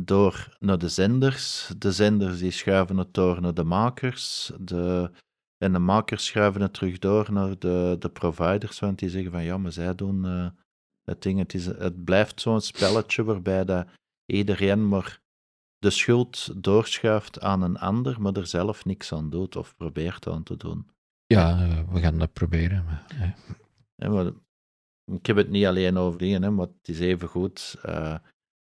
door 0.00 0.56
naar 0.58 0.78
de 0.78 0.88
zenders. 0.88 1.72
De 1.78 1.92
zenders 1.92 2.38
die 2.38 2.50
schuiven 2.50 2.96
het 2.96 3.14
door 3.14 3.40
naar 3.40 3.54
de 3.54 3.64
makers. 3.64 4.52
De, 4.60 5.10
en 5.58 5.72
de 5.72 5.78
makers 5.78 6.26
schuiven 6.26 6.60
het 6.60 6.74
terug 6.74 6.98
door 6.98 7.32
naar 7.32 7.58
de, 7.58 7.96
de 7.98 8.08
providers, 8.08 8.78
want 8.78 8.98
die 8.98 9.08
zeggen 9.08 9.30
van 9.30 9.42
ja, 9.42 9.58
maar 9.58 9.72
zij 9.72 9.94
doen 9.94 10.24
eh, 10.24 10.48
het 11.04 11.22
ding. 11.22 11.38
Het, 11.38 11.54
is, 11.54 11.66
het 11.66 12.04
blijft 12.04 12.40
zo'n 12.40 12.60
spelletje 12.60 13.24
waarbij 13.24 13.64
dat 13.64 13.86
iedereen 14.26 14.88
maar 14.88 15.20
de 15.78 15.90
schuld 15.90 16.62
doorschuift 16.64 17.40
aan 17.40 17.62
een 17.62 17.78
ander, 17.78 18.20
maar 18.20 18.32
er 18.32 18.46
zelf 18.46 18.84
niks 18.84 19.12
aan 19.12 19.30
doet 19.30 19.56
of 19.56 19.76
probeert 19.76 20.26
aan 20.26 20.42
te 20.42 20.56
doen. 20.56 20.86
Ja, 21.26 21.60
eh, 21.60 21.92
we 21.92 22.00
gaan 22.00 22.18
dat 22.18 22.32
proberen. 22.32 22.84
Maar, 22.84 23.04
eh, 23.96 24.10
maar 24.10 24.32
ik 25.04 25.26
heb 25.26 25.36
het 25.36 25.48
niet 25.50 25.66
alleen 25.66 25.96
over 25.96 26.18
dingen, 26.18 26.42
hè, 26.42 26.50
maar 26.50 26.66
het 26.66 26.88
is 26.88 27.00
even 27.00 27.28
goed. 27.28 27.76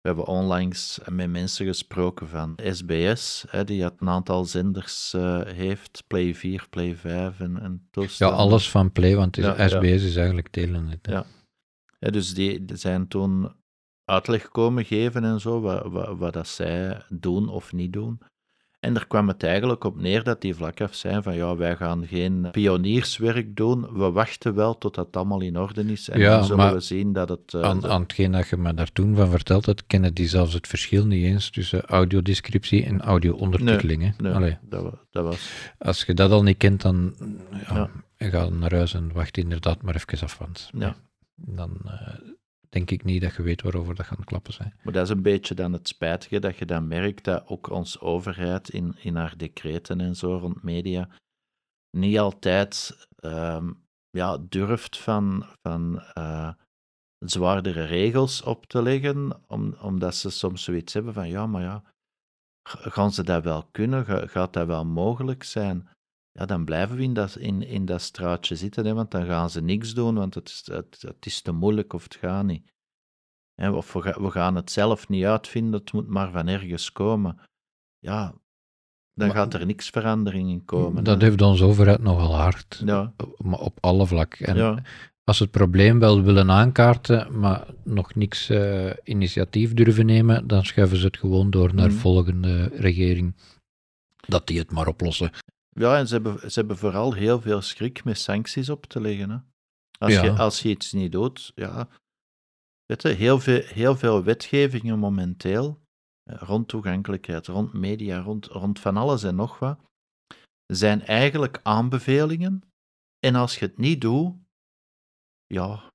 We 0.06 0.12
hebben 0.14 0.34
onlangs 0.34 0.98
met 1.08 1.30
mensen 1.30 1.66
gesproken 1.66 2.28
van 2.28 2.58
SBS, 2.70 3.44
hè, 3.48 3.64
die 3.64 3.82
het 3.82 3.94
een 3.98 4.08
aantal 4.08 4.44
zenders 4.44 5.14
eh, 5.14 5.40
heeft, 5.44 6.04
Play 6.06 6.34
4, 6.34 6.66
Play 6.70 6.96
5 6.96 7.40
en, 7.40 7.60
en 7.60 7.88
ja, 8.18 8.28
alles 8.28 8.70
van 8.70 8.92
Play, 8.92 9.16
want 9.16 9.36
Ja. 9.36 9.68
SBS 9.68 10.04
is 10.04 10.16
eigenlijk 10.16 10.48
Telenet. 10.48 11.06
hè. 11.06 11.12
Ja. 11.12 11.24
Ja, 11.98 12.10
dus 12.10 12.34
die, 12.34 12.64
die 12.64 12.76
zijn 12.76 13.08
toen 13.08 13.52
uitleg 14.04 14.48
komen 14.48 14.84
geven 14.84 15.24
en 15.24 15.40
zo, 15.40 15.60
wat, 15.60 15.86
wat, 15.86 16.18
wat 16.18 16.32
dat 16.32 16.48
zij 16.48 17.02
doen 17.08 17.48
of 17.48 17.72
niet 17.72 17.92
doen. 17.92 18.20
En 18.86 18.94
daar 18.94 19.06
kwam 19.06 19.28
het 19.28 19.42
eigenlijk 19.42 19.84
op 19.84 20.00
neer 20.00 20.22
dat 20.22 20.40
die 20.40 20.54
vlak 20.54 20.80
af 20.80 20.94
zijn 20.94 21.22
van 21.22 21.34
ja, 21.34 21.56
wij 21.56 21.76
gaan 21.76 22.06
geen 22.06 22.48
pionierswerk 22.50 23.56
doen, 23.56 23.80
we 23.92 24.10
wachten 24.10 24.54
wel 24.54 24.78
tot 24.78 24.94
dat 24.94 25.16
allemaal 25.16 25.40
in 25.40 25.58
orde 25.58 25.84
is 25.92 26.08
en 26.08 26.20
Ja, 26.20 26.30
dan 26.36 26.44
zullen 26.44 26.72
we 26.72 26.80
zien 26.80 27.12
dat 27.12 27.28
het... 27.28 27.54
eh, 27.54 27.60
Aan, 27.60 27.86
aan 27.86 28.02
hetgeen 28.02 28.32
dat 28.32 28.48
je 28.48 28.56
me 28.56 28.74
daar 28.74 28.92
toen 28.92 29.16
van 29.16 29.28
verteld 29.30 29.66
hebt, 29.66 29.86
kennen 29.86 30.14
die 30.14 30.28
zelfs 30.28 30.52
het 30.54 30.66
verschil 30.66 31.06
niet 31.06 31.24
eens 31.24 31.50
tussen 31.50 31.82
audiodescriptie 31.84 32.84
en 32.84 33.00
audio-ondertiteling. 33.00 34.14
nee, 34.18 34.32
Allee, 34.32 34.58
dat, 34.62 34.94
dat 35.10 35.24
was... 35.24 35.50
als 35.78 36.02
je 36.04 36.14
dat 36.14 36.30
al 36.30 36.42
niet 36.42 36.56
kent, 36.56 36.82
dan 36.82 37.14
ja, 37.68 37.90
Ja. 38.16 38.30
ga 38.30 38.48
naar 38.48 38.74
huis 38.74 38.94
en 38.94 39.12
wacht 39.12 39.36
inderdaad 39.36 39.82
maar 39.82 39.94
even 39.94 40.20
af. 40.20 40.38
Want 40.38 40.70
Ja. 40.78 40.96
dan 41.34 41.78
eh, 41.84 42.14
denk 42.68 42.90
ik 42.90 43.04
niet 43.04 43.22
dat 43.22 43.34
je 43.34 43.42
weet 43.42 43.62
waarover 43.62 43.94
dat 43.94 44.06
gaan 44.06 44.24
klappen 44.24 44.52
zijn. 44.52 44.74
Maar 44.82 44.92
dat 44.92 45.04
is 45.04 45.10
een 45.10 45.22
beetje 45.22 45.54
dan 45.54 45.72
het 45.72 45.88
spijtige, 45.88 46.38
dat 46.38 46.56
je 46.56 46.64
dan 46.64 46.88
merkt 46.88 47.24
dat 47.24 47.46
ook 47.46 47.70
onze 47.70 48.00
overheid 48.00 48.68
in, 48.68 48.94
in 48.98 49.16
haar 49.16 49.36
decreten 49.36 50.00
en 50.00 50.14
zo 50.16 50.36
rond 50.36 50.62
media 50.62 51.08
niet 51.90 52.18
altijd 52.18 53.06
ehm, 53.16 53.72
ja, 54.10 54.38
durft 54.48 54.98
van, 54.98 55.46
van 55.62 56.00
eh, 56.00 56.52
zwaardere 57.18 57.84
regels 57.84 58.42
op 58.42 58.66
te 58.66 58.82
leggen, 58.82 59.42
om, 59.46 59.74
omdat 59.80 60.14
ze 60.14 60.30
soms 60.30 60.64
zoiets 60.64 60.92
hebben 60.92 61.12
van 61.12 61.28
ja, 61.28 61.46
maar 61.46 61.62
ja, 61.62 61.82
gaan 62.68 63.12
ze 63.12 63.24
dat 63.24 63.44
wel 63.44 63.64
kunnen? 63.70 64.04
Ga- 64.04 64.26
gaat 64.26 64.52
dat 64.52 64.66
wel 64.66 64.84
mogelijk 64.84 65.42
zijn? 65.42 65.88
Ja, 66.38 66.46
dan 66.46 66.64
blijven 66.64 66.96
we 66.96 67.02
in 67.02 67.14
dat, 67.14 67.36
in, 67.36 67.62
in 67.62 67.84
dat 67.84 68.02
straatje 68.02 68.56
zitten, 68.56 68.86
hè, 68.86 68.94
want 68.94 69.10
dan 69.10 69.26
gaan 69.26 69.50
ze 69.50 69.60
niks 69.60 69.94
doen, 69.94 70.14
want 70.14 70.34
het 70.34 70.48
is, 70.48 70.62
het, 70.72 70.96
het 71.00 71.26
is 71.26 71.42
te 71.42 71.52
moeilijk 71.52 71.92
of 71.92 72.02
het 72.02 72.14
gaat 72.14 72.44
niet. 72.44 72.72
Hè, 73.54 73.70
of 73.70 73.92
we, 73.92 74.00
we 74.20 74.30
gaan 74.30 74.54
het 74.54 74.70
zelf 74.70 75.08
niet 75.08 75.24
uitvinden, 75.24 75.80
het 75.80 75.92
moet 75.92 76.08
maar 76.08 76.30
van 76.30 76.46
ergens 76.48 76.92
komen. 76.92 77.38
Ja, 77.98 78.34
dan 79.12 79.26
Maar- 79.28 79.36
gaat 79.36 79.54
er 79.54 79.66
niks 79.66 79.88
verandering 79.90 80.50
in 80.50 80.64
komen. 80.64 81.04
dat 81.04 81.20
hè. 81.20 81.26
heeft 81.26 81.40
onze 81.42 81.64
overheid 81.64 82.00
nogal 82.02 82.34
hard, 82.36 82.82
Ja, 82.84 83.12
maar 83.36 83.58
op 83.58 83.78
alle 83.80 84.06
vlakken. 84.06 84.46
En 84.46 84.56
ja, 84.56 84.82
als 85.24 85.36
ze 85.36 85.42
het 85.42 85.52
probleem 85.52 85.98
wel 85.98 86.22
willen 86.22 86.50
aankaarten, 86.50 87.38
maar 87.38 87.66
nog 87.84 88.14
niks 88.14 88.48
eh, 88.48 88.90
initiatief 89.04 89.74
durven 89.74 90.06
nemen, 90.06 90.46
dan 90.46 90.64
schuiven 90.64 90.96
ze 90.96 91.06
het 91.06 91.16
gewoon 91.18 91.50
door 91.50 91.74
naar 91.74 91.88
Mhm. 91.90 91.98
volgende 91.98 92.64
regering. 92.66 93.36
Dat 94.28 94.46
die 94.46 94.58
het 94.58 94.70
maar 94.72 94.86
oplossen. 94.86 95.30
Ja, 95.76 95.98
en 95.98 96.06
ze 96.08 96.14
hebben, 96.14 96.50
ze 96.50 96.58
hebben 96.58 96.78
vooral 96.78 97.12
heel 97.12 97.40
veel 97.40 97.60
schrik 97.62 98.04
met 98.04 98.18
sancties 98.18 98.68
op 98.70 98.86
te 98.86 99.00
leggen. 99.00 99.30
Hè. 99.30 99.38
Als, 99.98 100.12
Ja. 100.12 100.22
je, 100.24 100.30
als 100.30 100.60
je 100.62 100.68
iets 100.68 100.92
niet 100.92 101.12
doet, 101.12 101.52
ja, 101.54 101.88
Weet 102.86 103.02
je, 103.02 103.08
heel 103.08 103.40
veel, 103.40 103.62
heel 103.62 103.96
veel 103.96 104.22
wetgevingen 104.22 104.98
momenteel, 104.98 105.80
eh, 106.22 106.36
rond 106.38 106.68
toegankelijkheid, 106.68 107.46
rond 107.46 107.72
media, 107.72 108.20
rond, 108.20 108.46
rond 108.46 108.80
van 108.80 108.96
alles 108.96 109.22
en 109.22 109.34
nog 109.34 109.58
wat, 109.58 109.78
zijn 110.66 111.02
eigenlijk 111.02 111.60
aanbevelingen. 111.62 112.62
En 113.18 113.34
als 113.34 113.58
je 113.58 113.66
het 113.66 113.78
niet 113.78 114.00
doet, 114.00 114.34
ja, 115.46 115.90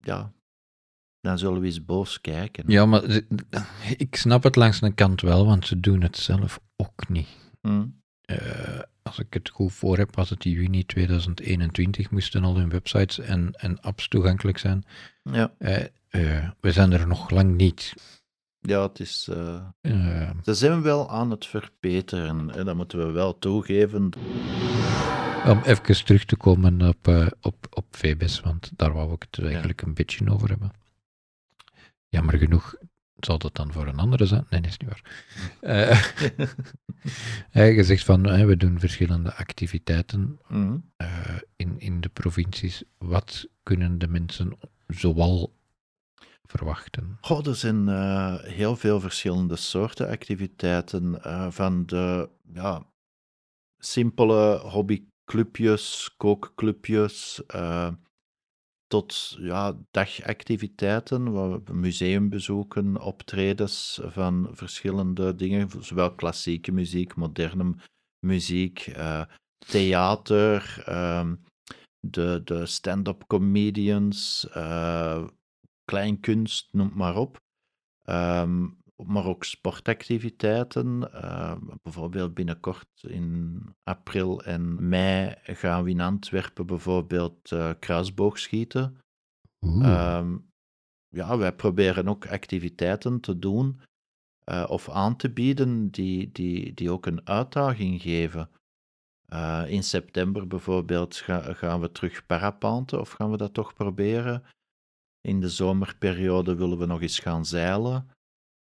ja, 0.00 0.32
dan 1.20 1.38
zullen 1.38 1.60
we 1.60 1.66
eens 1.66 1.84
boos 1.84 2.20
kijken. 2.20 2.70
Ja, 2.70 2.86
maar 2.86 3.04
ik 3.96 4.16
snap 4.16 4.42
het 4.42 4.56
langs 4.56 4.80
een 4.80 4.94
kant 4.94 5.20
wel, 5.20 5.46
want 5.46 5.66
ze 5.66 5.80
doen 5.80 6.00
het 6.00 6.16
zelf 6.16 6.60
ook 6.76 7.08
niet. 7.08 7.28
Hm. 7.60 7.88
Eh, 8.20 8.82
als 9.02 9.18
ik 9.18 9.34
het 9.34 9.48
goed 9.48 9.72
voor 9.72 9.96
heb, 9.98 10.14
was 10.14 10.30
het 10.30 10.44
in 10.44 10.50
juni 10.50 10.84
2021, 10.86 12.10
moesten 12.10 12.44
al 12.44 12.56
hun 12.56 12.68
websites 12.68 13.18
en, 13.18 13.52
en 13.52 13.80
apps 13.80 14.08
toegankelijk 14.08 14.58
zijn. 14.58 14.84
Ja, 15.22 15.52
Eh, 15.58 15.84
eh, 16.08 16.48
we 16.60 16.72
zijn 16.72 16.92
er 16.92 17.06
nog 17.06 17.30
lang 17.30 17.56
niet. 17.56 17.94
ja, 18.60 18.82
het 18.82 19.00
is... 19.00 19.28
eh, 19.32 20.30
Ze 20.44 20.54
zijn 20.54 20.82
wel 20.82 21.10
aan 21.10 21.30
het 21.30 21.46
verbeteren, 21.46 22.48
hè, 22.48 22.64
dat 22.64 22.76
moeten 22.76 23.06
we 23.06 23.12
wel 23.12 23.38
toegeven. 23.38 24.10
om 25.46 25.60
even 25.64 26.04
terug 26.04 26.24
te 26.24 26.36
komen 26.36 26.88
op, 26.88 27.32
op, 27.40 27.66
op 27.70 27.86
VBS, 27.96 28.40
want 28.40 28.70
daar 28.76 28.92
wou 28.92 29.12
ik 29.12 29.26
het 29.30 29.44
eigenlijk 29.44 29.82
een 29.82 29.94
beetje 29.94 30.30
over 30.30 30.48
hebben. 30.48 30.70
Jammer 32.08 32.38
genoeg 32.38 32.74
zal 33.24 33.38
dat 33.38 33.54
dan 33.54 33.72
voor 33.72 33.86
een 33.86 33.98
andere 33.98 34.26
zijn. 34.26 34.46
Nee, 34.50 34.60
dat 34.60 34.70
is 34.70 34.76
niet 34.76 34.88
waar. 34.90 35.02
Eh, 35.60 35.90
eh, 37.50 37.76
je 37.76 37.84
zegt 37.84 38.04
van, 38.04 38.46
we 38.46 38.56
doen 38.56 38.80
verschillende 38.80 39.34
activiteiten 39.34 40.38
Mhm. 40.48 40.76
eh, 40.96 41.36
in, 41.56 41.80
in 41.80 42.00
de 42.00 42.08
provincies. 42.08 42.82
Wat 42.98 43.46
kunnen 43.62 43.98
de 43.98 44.08
mensen 44.08 44.58
zoal 44.86 45.54
verwachten? 46.42 47.18
Goh, 47.20 47.46
er 47.46 47.54
zijn 47.56 47.88
eh, 47.88 48.34
heel 48.42 48.76
veel 48.76 49.00
verschillende 49.00 49.56
soorten 49.56 50.08
activiteiten. 50.08 51.18
van 51.52 51.86
de 51.86 52.28
ja, 52.52 52.86
simpele 53.78 54.58
hobbyclubjes, 54.58 56.14
kookclubjes, 56.16 57.40
tot 58.92 59.36
ja, 59.40 59.78
dagactiviteiten, 59.90 61.22
museumbezoeken, 61.72 63.00
optredens 63.00 64.00
van 64.02 64.48
verschillende 64.52 65.34
dingen, 65.34 65.68
zowel 65.84 66.14
klassieke 66.14 66.72
muziek, 66.72 67.14
moderne 67.14 67.74
muziek, 68.26 68.78
eh, 68.80 69.24
theater, 69.58 70.82
ehm, 70.86 71.34
de, 72.00 72.40
de 72.44 72.66
stand-up 72.66 73.24
comedians, 73.26 74.48
eh, 74.50 75.24
kleinkunst, 75.84 76.68
noem 76.72 76.92
maar 76.94 77.16
op. 77.16 77.40
Ehm, 78.04 78.68
maar 79.06 79.26
ook 79.26 79.44
sportactiviteiten. 79.44 81.12
Ehm, 81.12 81.58
bijvoorbeeld 81.82 82.34
binnenkort 82.34 82.86
in 83.02 83.60
april 83.82 84.42
en 84.44 84.88
mei 84.88 85.34
gaan 85.42 85.84
we 85.84 85.90
in 85.90 86.00
Antwerpen 86.00 86.66
bijvoorbeeld 86.66 87.52
eh, 87.52 87.70
kruisboogschieten. 87.80 88.96
Ehm, 89.82 90.36
ja, 91.08 91.38
wij 91.38 91.52
proberen 91.54 92.08
ook 92.08 92.26
activiteiten 92.26 93.20
te 93.20 93.38
doen 93.38 93.80
eh, 94.44 94.64
of 94.68 94.88
aan 94.90 95.16
te 95.16 95.30
bieden 95.30 95.90
die, 95.90 96.32
die, 96.32 96.74
die 96.74 96.90
ook 96.90 97.06
een 97.06 97.26
uitdaging 97.26 98.02
geven. 98.02 98.50
Eh, 99.28 99.62
in 99.66 99.82
september 99.82 100.46
bijvoorbeeld 100.46 101.16
ga- 101.16 101.52
gaan 101.54 101.80
we 101.80 101.92
terug 101.92 102.26
parapanten 102.26 103.00
of 103.00 103.10
gaan 103.10 103.30
we 103.30 103.36
dat 103.36 103.54
toch 103.54 103.74
proberen? 103.74 104.42
In 105.20 105.40
de 105.40 105.48
zomerperiode 105.48 106.54
willen 106.54 106.78
we 106.78 106.86
nog 106.86 107.00
eens 107.02 107.18
gaan 107.18 107.46
zeilen. 107.46 108.08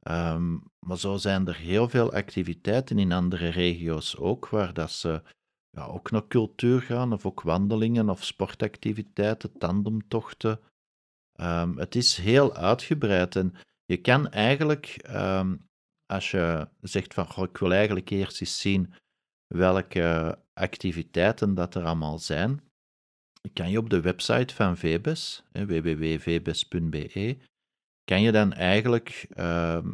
Ehm, 0.06 0.58
maar 0.86 0.98
zo 0.98 1.16
zijn 1.16 1.46
er 1.46 1.56
heel 1.56 1.88
veel 1.88 2.12
activiteiten 2.12 2.98
in 2.98 3.12
andere 3.12 3.48
regio's 3.48 4.16
ook, 4.16 4.48
waar 4.48 4.74
dat 4.74 4.90
ze 4.90 5.22
ja, 5.70 5.84
ook 5.84 6.10
naar 6.10 6.26
cultuur 6.26 6.80
gaan, 6.82 7.12
of 7.12 7.26
ook 7.26 7.42
wandelingen 7.42 8.08
of 8.08 8.24
sportactiviteiten, 8.24 9.58
tandemtochten. 9.58 10.60
Ehm, 11.32 11.76
het 11.76 11.94
is 11.94 12.16
heel 12.16 12.54
uitgebreid 12.54 13.36
en 13.36 13.54
je 13.84 13.96
kan 13.96 14.30
eigenlijk, 14.30 14.86
ehm, 15.02 15.56
als 16.06 16.30
je 16.30 16.68
zegt 16.80 17.14
van 17.14 17.26
goh, 17.26 17.44
ik 17.44 17.56
wil 17.56 17.72
eigenlijk 17.72 18.10
eerst 18.10 18.40
eens 18.40 18.60
zien 18.60 18.94
welke 19.46 20.38
activiteiten 20.52 21.54
dat 21.54 21.74
er 21.74 21.84
allemaal 21.84 22.18
zijn, 22.18 22.60
kan 23.52 23.70
je 23.70 23.78
op 23.78 23.90
de 23.90 24.00
website 24.00 24.54
van 24.54 24.76
VBES, 24.76 25.44
www.vbes.be, 25.52 27.38
kan 28.06 28.22
je 28.22 28.32
dan 28.32 28.52
eigenlijk 28.52 29.26
ehm, 29.34 29.92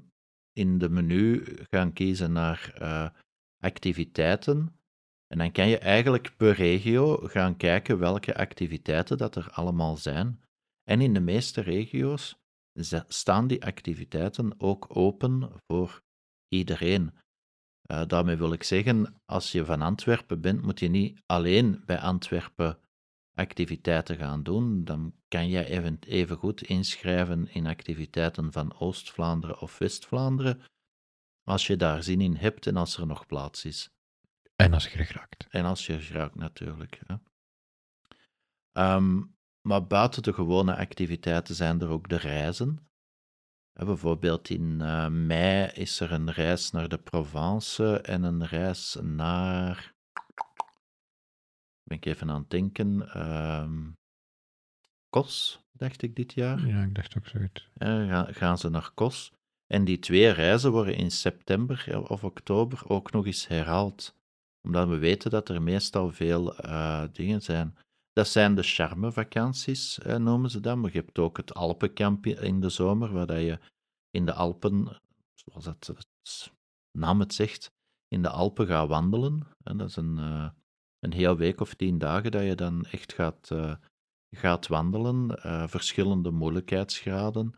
in 0.52 0.78
de 0.78 0.88
menu 0.88 1.44
gaan 1.70 1.92
kiezen 1.92 2.32
naar 2.32 2.72
eh, 2.74 3.08
activiteiten. 3.58 4.76
En 5.26 5.38
dan 5.38 5.52
kan 5.52 5.68
je 5.68 5.78
eigenlijk 5.78 6.36
per 6.36 6.54
regio 6.54 7.16
gaan 7.16 7.56
kijken 7.56 7.98
welke 7.98 8.36
activiteiten 8.36 9.18
dat 9.18 9.36
er 9.36 9.50
allemaal 9.50 9.96
zijn. 9.96 10.42
En 10.84 11.00
in 11.00 11.14
de 11.14 11.20
meeste 11.20 11.60
regio's 11.60 12.40
staan 13.08 13.46
die 13.46 13.64
activiteiten 13.64 14.60
ook 14.60 14.96
open 14.96 15.50
voor 15.66 16.02
iedereen. 16.48 17.14
Eh, 17.82 18.06
daarmee 18.06 18.36
wil 18.36 18.52
ik 18.52 18.62
zeggen, 18.62 19.14
als 19.24 19.52
je 19.52 19.64
van 19.64 19.82
Antwerpen 19.82 20.40
bent, 20.40 20.62
moet 20.62 20.80
je 20.80 20.88
niet 20.88 21.20
alleen 21.26 21.82
bij 21.86 21.98
Antwerpen 21.98 22.78
activiteiten 23.34 24.16
gaan 24.16 24.42
doen. 24.42 24.84
Dan 24.84 25.14
kan 25.28 25.48
je 25.48 25.64
even, 25.64 25.98
even 26.00 26.36
goed 26.36 26.62
inschrijven 26.62 27.48
in 27.48 27.66
activiteiten 27.66 28.52
van 28.52 28.78
Oost-Vlaanderen 28.78 29.60
of 29.60 29.78
West-Vlaanderen, 29.78 30.62
als 31.44 31.66
je 31.66 31.76
daar 31.76 32.02
zin 32.02 32.20
in 32.20 32.36
hebt 32.36 32.66
en 32.66 32.76
als 32.76 32.96
er 32.96 33.06
nog 33.06 33.26
plaats 33.26 33.64
is. 33.64 33.90
en 34.56 34.72
als 34.72 34.88
je 34.88 34.98
er 34.98 35.04
geraakt. 35.04 35.46
En 35.50 35.64
als 35.64 35.86
je 35.86 36.00
geraakt 36.00 36.34
natuurlijk. 36.34 37.00
Hè. 37.06 37.14
Ehm, 38.72 39.22
maar 39.60 39.86
buiten 39.86 40.22
de 40.22 40.32
gewone 40.32 40.76
activiteiten 40.76 41.54
zijn 41.54 41.80
er 41.80 41.88
ook 41.88 42.08
de 42.08 42.16
reizen. 42.16 42.90
Bijvoorbeeld 43.72 44.48
in 44.48 44.80
eh, 44.80 45.08
mei 45.08 45.70
is 45.72 46.00
er 46.00 46.12
een 46.12 46.30
reis 46.30 46.70
naar 46.70 46.88
de 46.88 46.98
Provence 46.98 48.00
en 48.00 48.22
een 48.22 48.46
reis 48.46 48.98
naar. 49.02 49.91
Ben 51.92 52.00
ik 52.00 52.06
even 52.06 52.30
aan 52.30 52.40
het 52.40 52.50
denken. 52.50 53.08
ehm, 53.08 53.90
Kos, 55.08 55.60
dacht 55.72 56.02
ik 56.02 56.16
dit 56.16 56.32
jaar. 56.32 56.66
Ja, 56.66 56.82
ik 56.82 56.94
dacht 56.94 57.16
ook 57.16 57.26
zoiets. 57.26 57.68
Ja, 57.74 58.06
gaan, 58.06 58.34
gaan 58.34 58.58
ze 58.58 58.68
naar 58.68 58.90
Kos. 58.94 59.32
En 59.66 59.84
die 59.84 59.98
twee 59.98 60.30
reizen 60.30 60.70
worden 60.70 60.96
in 60.96 61.10
september 61.10 62.08
of 62.08 62.24
oktober 62.24 62.88
ook 62.88 63.12
nog 63.12 63.26
eens 63.26 63.46
herhaald. 63.46 64.14
Omdat 64.66 64.88
we 64.88 64.98
weten 64.98 65.30
dat 65.30 65.48
er 65.48 65.62
meestal 65.62 66.12
veel 66.12 66.56
eh, 66.56 67.04
dingen 67.12 67.42
zijn. 67.42 67.76
Dat 68.12 68.28
zijn 68.28 68.54
de 68.54 68.62
charmevakanties, 68.62 69.98
eh, 69.98 70.16
noemen 70.16 70.50
ze 70.50 70.60
dat. 70.60 70.76
Maar 70.76 70.92
je 70.92 70.98
hebt 70.98 71.18
ook 71.18 71.36
het 71.36 71.54
Alpenkamp 71.54 72.26
in 72.26 72.60
de 72.60 72.68
zomer, 72.68 73.12
waar 73.12 73.26
dat 73.26 73.40
je 73.40 73.58
in 74.10 74.26
de 74.26 74.32
Alpen, 74.32 75.00
zoals 75.34 75.64
het, 75.64 75.86
het 75.86 76.52
naam 76.98 77.20
het 77.20 77.34
zegt, 77.34 77.70
in 78.08 78.22
de 78.22 78.30
Alpen 78.30 78.66
gaat 78.66 78.88
wandelen. 78.88 79.46
En 79.62 79.76
dat 79.76 79.88
is 79.88 79.96
een, 79.96 80.18
eh, 80.18 80.48
een 81.02 81.12
heel 81.12 81.36
week 81.36 81.60
of 81.60 81.74
tien 81.74 81.98
dagen 81.98 82.30
dat 82.30 82.42
je 82.42 82.54
dan 82.54 82.84
echt 82.90 83.12
gaat, 83.12 83.50
eh, 83.50 83.74
gaat 84.36 84.66
wandelen. 84.66 85.42
eh, 85.42 85.68
verschillende 85.68 86.30
moeilijkheidsgraden. 86.30 87.54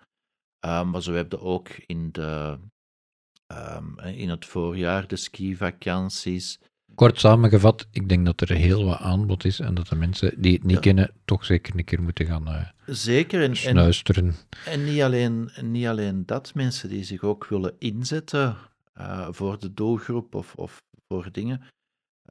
Uh, 0.66 0.85
maar 0.90 1.02
zo 1.02 1.12
heb 1.12 1.30
je 1.33 1.40
ook 1.40 1.68
in, 1.68 2.09
de, 2.12 2.59
um, 3.52 3.98
in 3.98 4.28
het 4.28 4.44
voorjaar 4.46 5.07
de 5.07 5.16
skivakanties. 5.16 6.59
Kort 6.94 7.20
samengevat, 7.20 7.87
ik 7.90 8.09
denk 8.09 8.26
dat 8.26 8.40
er 8.40 8.50
heel 8.50 8.85
wat 8.85 8.98
aanbod 8.98 9.44
is 9.44 9.61
en 9.61 9.74
dat 9.74 9.88
de 9.88 9.96
mensen 9.96 10.42
die 10.42 10.52
het 10.52 10.62
niet 10.62 10.74
Ja. 10.74 10.80
kennen 10.80 11.11
toch 11.24 11.44
zeker 11.44 11.74
een 11.78 11.85
keer 11.85 12.02
moeten 12.02 12.26
gaan 12.26 12.48
uh, 12.48 12.68
Zeker. 12.87 13.42
En, 13.42 13.50
en, 13.50 13.57
snuisteren. 13.57 14.35
en 14.64 14.85
niet, 14.85 15.02
alleen, 15.02 15.50
niet 15.61 15.87
alleen 15.87 16.26
dat, 16.26 16.54
mensen 16.54 16.88
die 16.88 17.04
zich 17.04 17.22
ook 17.22 17.46
willen 17.46 17.74
inzetten 17.78 18.57
uh, 18.98 19.28
voor 19.30 19.59
de 19.59 19.74
doelgroep 19.74 20.35
of, 20.35 20.54
of 20.54 20.83
voor 21.09 21.28
dingen, 21.33 21.61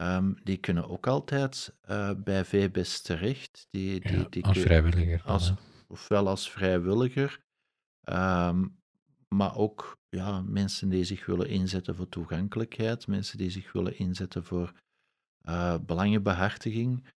um, 0.01 0.35
die 0.43 0.57
kunnen 0.57 0.89
ook 0.89 1.07
altijd 1.07 1.75
uh, 1.89 2.11
bij 2.23 2.45
VBS 2.45 3.01
terecht. 3.01 3.67
Die, 3.69 3.99
die, 3.99 4.17
Ja, 4.17 4.27
die 4.29 4.43
als 4.43 4.53
kun- 4.53 4.61
vrijwilliger. 4.65 5.21
als, 5.25 5.53
ofwel 5.87 6.27
als 6.27 6.51
vrijwilliger, 6.51 7.39
ehm, 8.01 8.67
maar 9.35 9.55
ook 9.57 9.97
ja, 10.09 10.41
mensen 10.41 10.89
die 10.89 11.03
zich 11.03 11.25
willen 11.25 11.49
inzetten 11.49 11.95
voor 11.95 12.09
toegankelijkheid, 12.09 13.07
mensen 13.07 13.37
die 13.37 13.49
zich 13.49 13.71
willen 13.71 13.97
inzetten 13.97 14.43
voor 14.45 14.73
eh, 15.45 15.75
belangenbehartiging, 15.85 17.07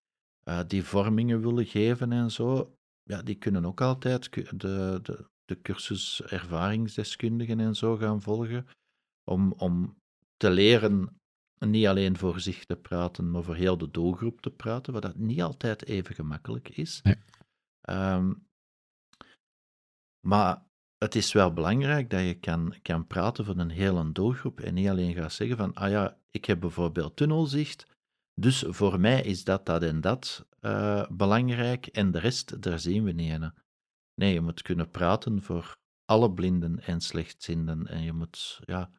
eh, 0.44 0.60
die 0.66 0.84
vormingen 0.84 1.40
willen 1.40 1.66
geven 1.66 2.12
en 2.12 2.30
zo. 2.30 2.72
Ja, 3.02 3.22
die 3.22 3.34
kunnen 3.34 3.64
ook 3.64 3.80
altijd 3.80 4.32
de, 4.32 4.98
de, 5.02 5.26
de 5.44 5.60
cursus 5.62 6.22
ervaringsdeskundigen 6.22 7.60
en 7.60 7.74
zo 7.76 7.96
gaan 7.96 8.22
volgen, 8.22 8.66
om, 9.30 9.52
om 9.52 9.96
te 10.36 10.50
leren 10.50 11.16
niet 11.58 11.86
alleen 11.86 12.16
voor 12.16 12.40
zich 12.40 12.64
te 12.64 12.76
praten, 12.76 13.30
maar 13.30 13.42
voor 13.42 13.54
heel 13.54 13.78
de 13.78 13.90
doelgroep 13.90 14.40
te 14.40 14.50
praten, 14.50 14.92
wat 14.92 15.02
dat 15.02 15.16
niet 15.16 15.42
altijd 15.42 15.84
even 15.84 16.14
gemakkelijk 16.14 16.68
is. 16.68 17.02
Nee. 17.02 17.16
Ehm, 17.80 18.32
Maar 20.26 20.66
het 20.98 21.14
is 21.14 21.32
wel 21.32 21.52
belangrijk 21.52 22.10
dat 22.10 22.20
je 22.20 22.34
kan, 22.34 22.74
kan 22.82 23.06
praten 23.06 23.44
van 23.44 23.58
een 23.58 23.70
hele 23.70 24.12
doelgroep 24.12 24.60
en 24.60 24.74
niet 24.74 24.88
alleen 24.88 25.14
gaat 25.14 25.32
zeggen 25.32 25.56
van, 25.56 25.74
ah 25.74 25.90
ja, 25.90 26.18
ik 26.30 26.44
heb 26.44 26.60
bijvoorbeeld 26.60 27.16
tunnelzicht, 27.16 27.86
dus 28.34 28.64
voor 28.68 29.00
mij 29.00 29.22
is 29.22 29.44
dat, 29.44 29.66
dat 29.66 29.82
en 29.82 30.00
dat 30.00 30.46
uh, 30.60 31.06
belangrijk 31.10 31.86
en 31.86 32.10
de 32.10 32.18
rest, 32.18 32.62
daar 32.62 32.78
zien 32.78 33.04
we 33.04 33.12
niet 33.12 33.32
in. 33.32 33.52
Nee, 34.14 34.32
je 34.32 34.40
moet 34.40 34.62
kunnen 34.62 34.90
praten 34.90 35.42
voor 35.42 35.76
alle 36.04 36.32
blinden 36.32 36.80
en 36.80 37.00
slechtzienden 37.00 37.86
en 37.86 38.02
je 38.02 38.12
moet, 38.12 38.60
ja, 38.64 38.90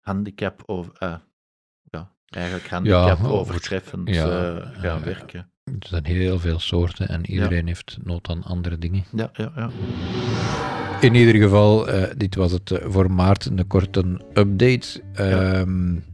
handicap 0.00 0.62
over, 0.66 1.02
uh, 1.02 1.18
ja, 1.90 2.10
eigenlijk 2.26 2.68
handicap 2.68 3.18
ja, 3.18 3.26
overtreffend 3.28 4.08
ja, 4.08 4.56
uh, 4.56 4.66
gaan 4.72 5.02
werken. 5.02 5.50
Er 5.64 5.86
zijn 5.88 6.06
heel 6.06 6.38
veel 6.38 6.58
soorten 6.58 7.08
en 7.08 7.30
iedereen 7.30 7.66
heeft 7.66 7.98
nood 8.02 8.28
aan 8.28 8.42
andere 8.42 8.78
dingen. 8.78 9.04
Ja, 9.12 9.30
ja, 9.32 9.52
ja. 9.56 9.70
In 11.00 11.14
ieder 11.14 11.34
geval, 11.34 11.94
uh, 11.94 12.04
dit 12.16 12.34
was 12.34 12.52
het 12.52 12.80
voor 12.84 13.10
maart, 13.10 13.44
een 13.44 13.66
korte 13.66 14.20
update. 14.34 15.02
Um, 15.18 16.04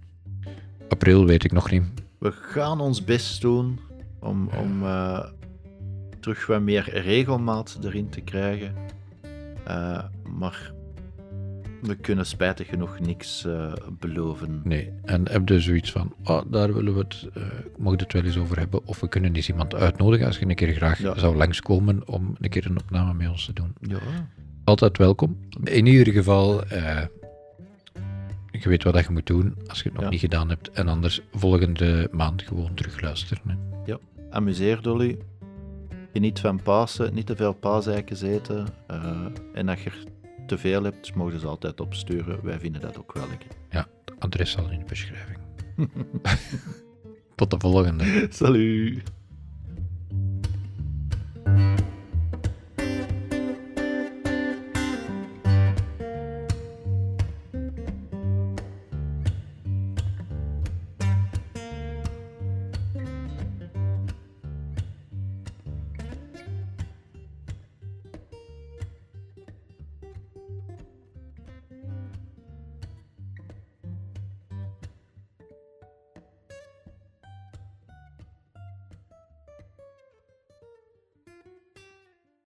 april 0.89 1.27
weet 1.27 1.45
ik 1.45 1.53
nog 1.53 1.71
niet. 1.71 1.83
We 2.19 2.33
gaan 2.33 2.81
ons 2.81 3.05
best 3.05 3.41
doen 3.41 3.81
om, 4.21 4.49
om 4.61 4.83
uh, 4.83 5.25
terug 6.21 6.47
wat 6.47 6.61
meer 6.61 6.91
regelmaat 6.91 7.79
erin 7.83 8.09
te 8.09 8.21
krijgen. 8.21 8.75
Maar 10.39 10.73
we 11.87 11.94
kunnen 11.94 12.27
spijtig 12.27 12.68
genoeg 12.68 13.01
niks 13.01 13.44
uh, 13.46 13.72
beloven. 13.99 14.61
Nee, 14.64 14.92
en 15.05 15.29
heb 15.29 15.49
je 15.49 15.61
zoiets 15.61 15.92
van, 15.92 16.14
oh, 16.25 16.42
daar 16.51 16.75
willen 16.75 16.94
we 16.94 16.99
het, 16.99 17.29
uh, 17.37 17.42
mogen 17.79 17.99
het 17.99 18.12
wel 18.12 18.25
eens 18.25 18.38
over 18.38 18.59
hebben, 18.59 18.87
of 18.87 19.01
we 19.01 19.09
kunnen 19.09 19.35
eens 19.35 19.49
iemand 19.49 19.75
uitnodigen 19.75 20.27
als 20.27 20.38
je 20.38 20.46
een 20.46 20.55
keer 20.55 20.72
graag 20.72 20.99
ja. 20.99 21.18
zou 21.18 21.37
langskomen 21.37 22.09
om 22.09 22.37
een 22.40 22.51
keer 22.51 22.66
een 22.66 22.79
opname 22.79 23.14
met 23.14 23.29
ons 23.29 23.44
te 23.44 23.53
doen. 23.53 23.75
Ja. 23.81 23.99
Altijd 24.64 24.99
welkom. 24.99 25.38
In 25.64 25.87
ieder 25.87 26.12
geval, 26.12 26.64
uh, 26.72 27.01
je 28.51 28.68
weet 28.68 28.83
wat 28.83 29.05
je 29.05 29.12
moet 29.12 29.27
doen 29.27 29.55
als 29.66 29.79
je 29.79 29.85
het 29.85 29.94
nog 29.94 30.03
ja. 30.03 30.11
niet 30.11 30.20
gedaan 30.20 30.49
hebt, 30.49 30.70
en 30.70 30.88
anders 30.88 31.20
volgende 31.33 32.09
maand 32.12 32.42
gewoon 32.42 32.75
terugluisteren. 32.75 33.42
Hè. 33.46 33.55
Ja, 33.85 33.99
amuseer 34.31 34.83
Dolly. 34.83 35.18
Geniet 36.12 36.40
van 36.40 36.62
Pasen, 36.62 37.14
niet 37.14 37.27
te 37.27 37.37
veel 37.37 37.53
paaseiken 37.53 38.27
eten. 38.27 38.66
en 39.55 39.68
als 39.68 39.83
je 39.83 39.90
te 40.46 40.59
veel 40.59 40.82
hebt, 40.82 41.14
mogen 41.14 41.40
ze 41.40 41.46
altijd 41.46 41.80
opsturen. 41.80 42.44
Wij 42.44 42.59
vinden 42.59 42.80
dat 42.80 42.98
ook 42.98 43.12
wel 43.12 43.28
lekker. 43.28 43.48
Ja, 43.70 43.88
het 44.04 44.14
adres 44.18 44.50
zal 44.50 44.70
in 44.70 44.78
de 44.78 44.85
beschrijving. 44.85 45.38
Tot 47.35 47.50
de 47.50 47.56
volgende. 47.59 48.26
Salut. 48.30 49.02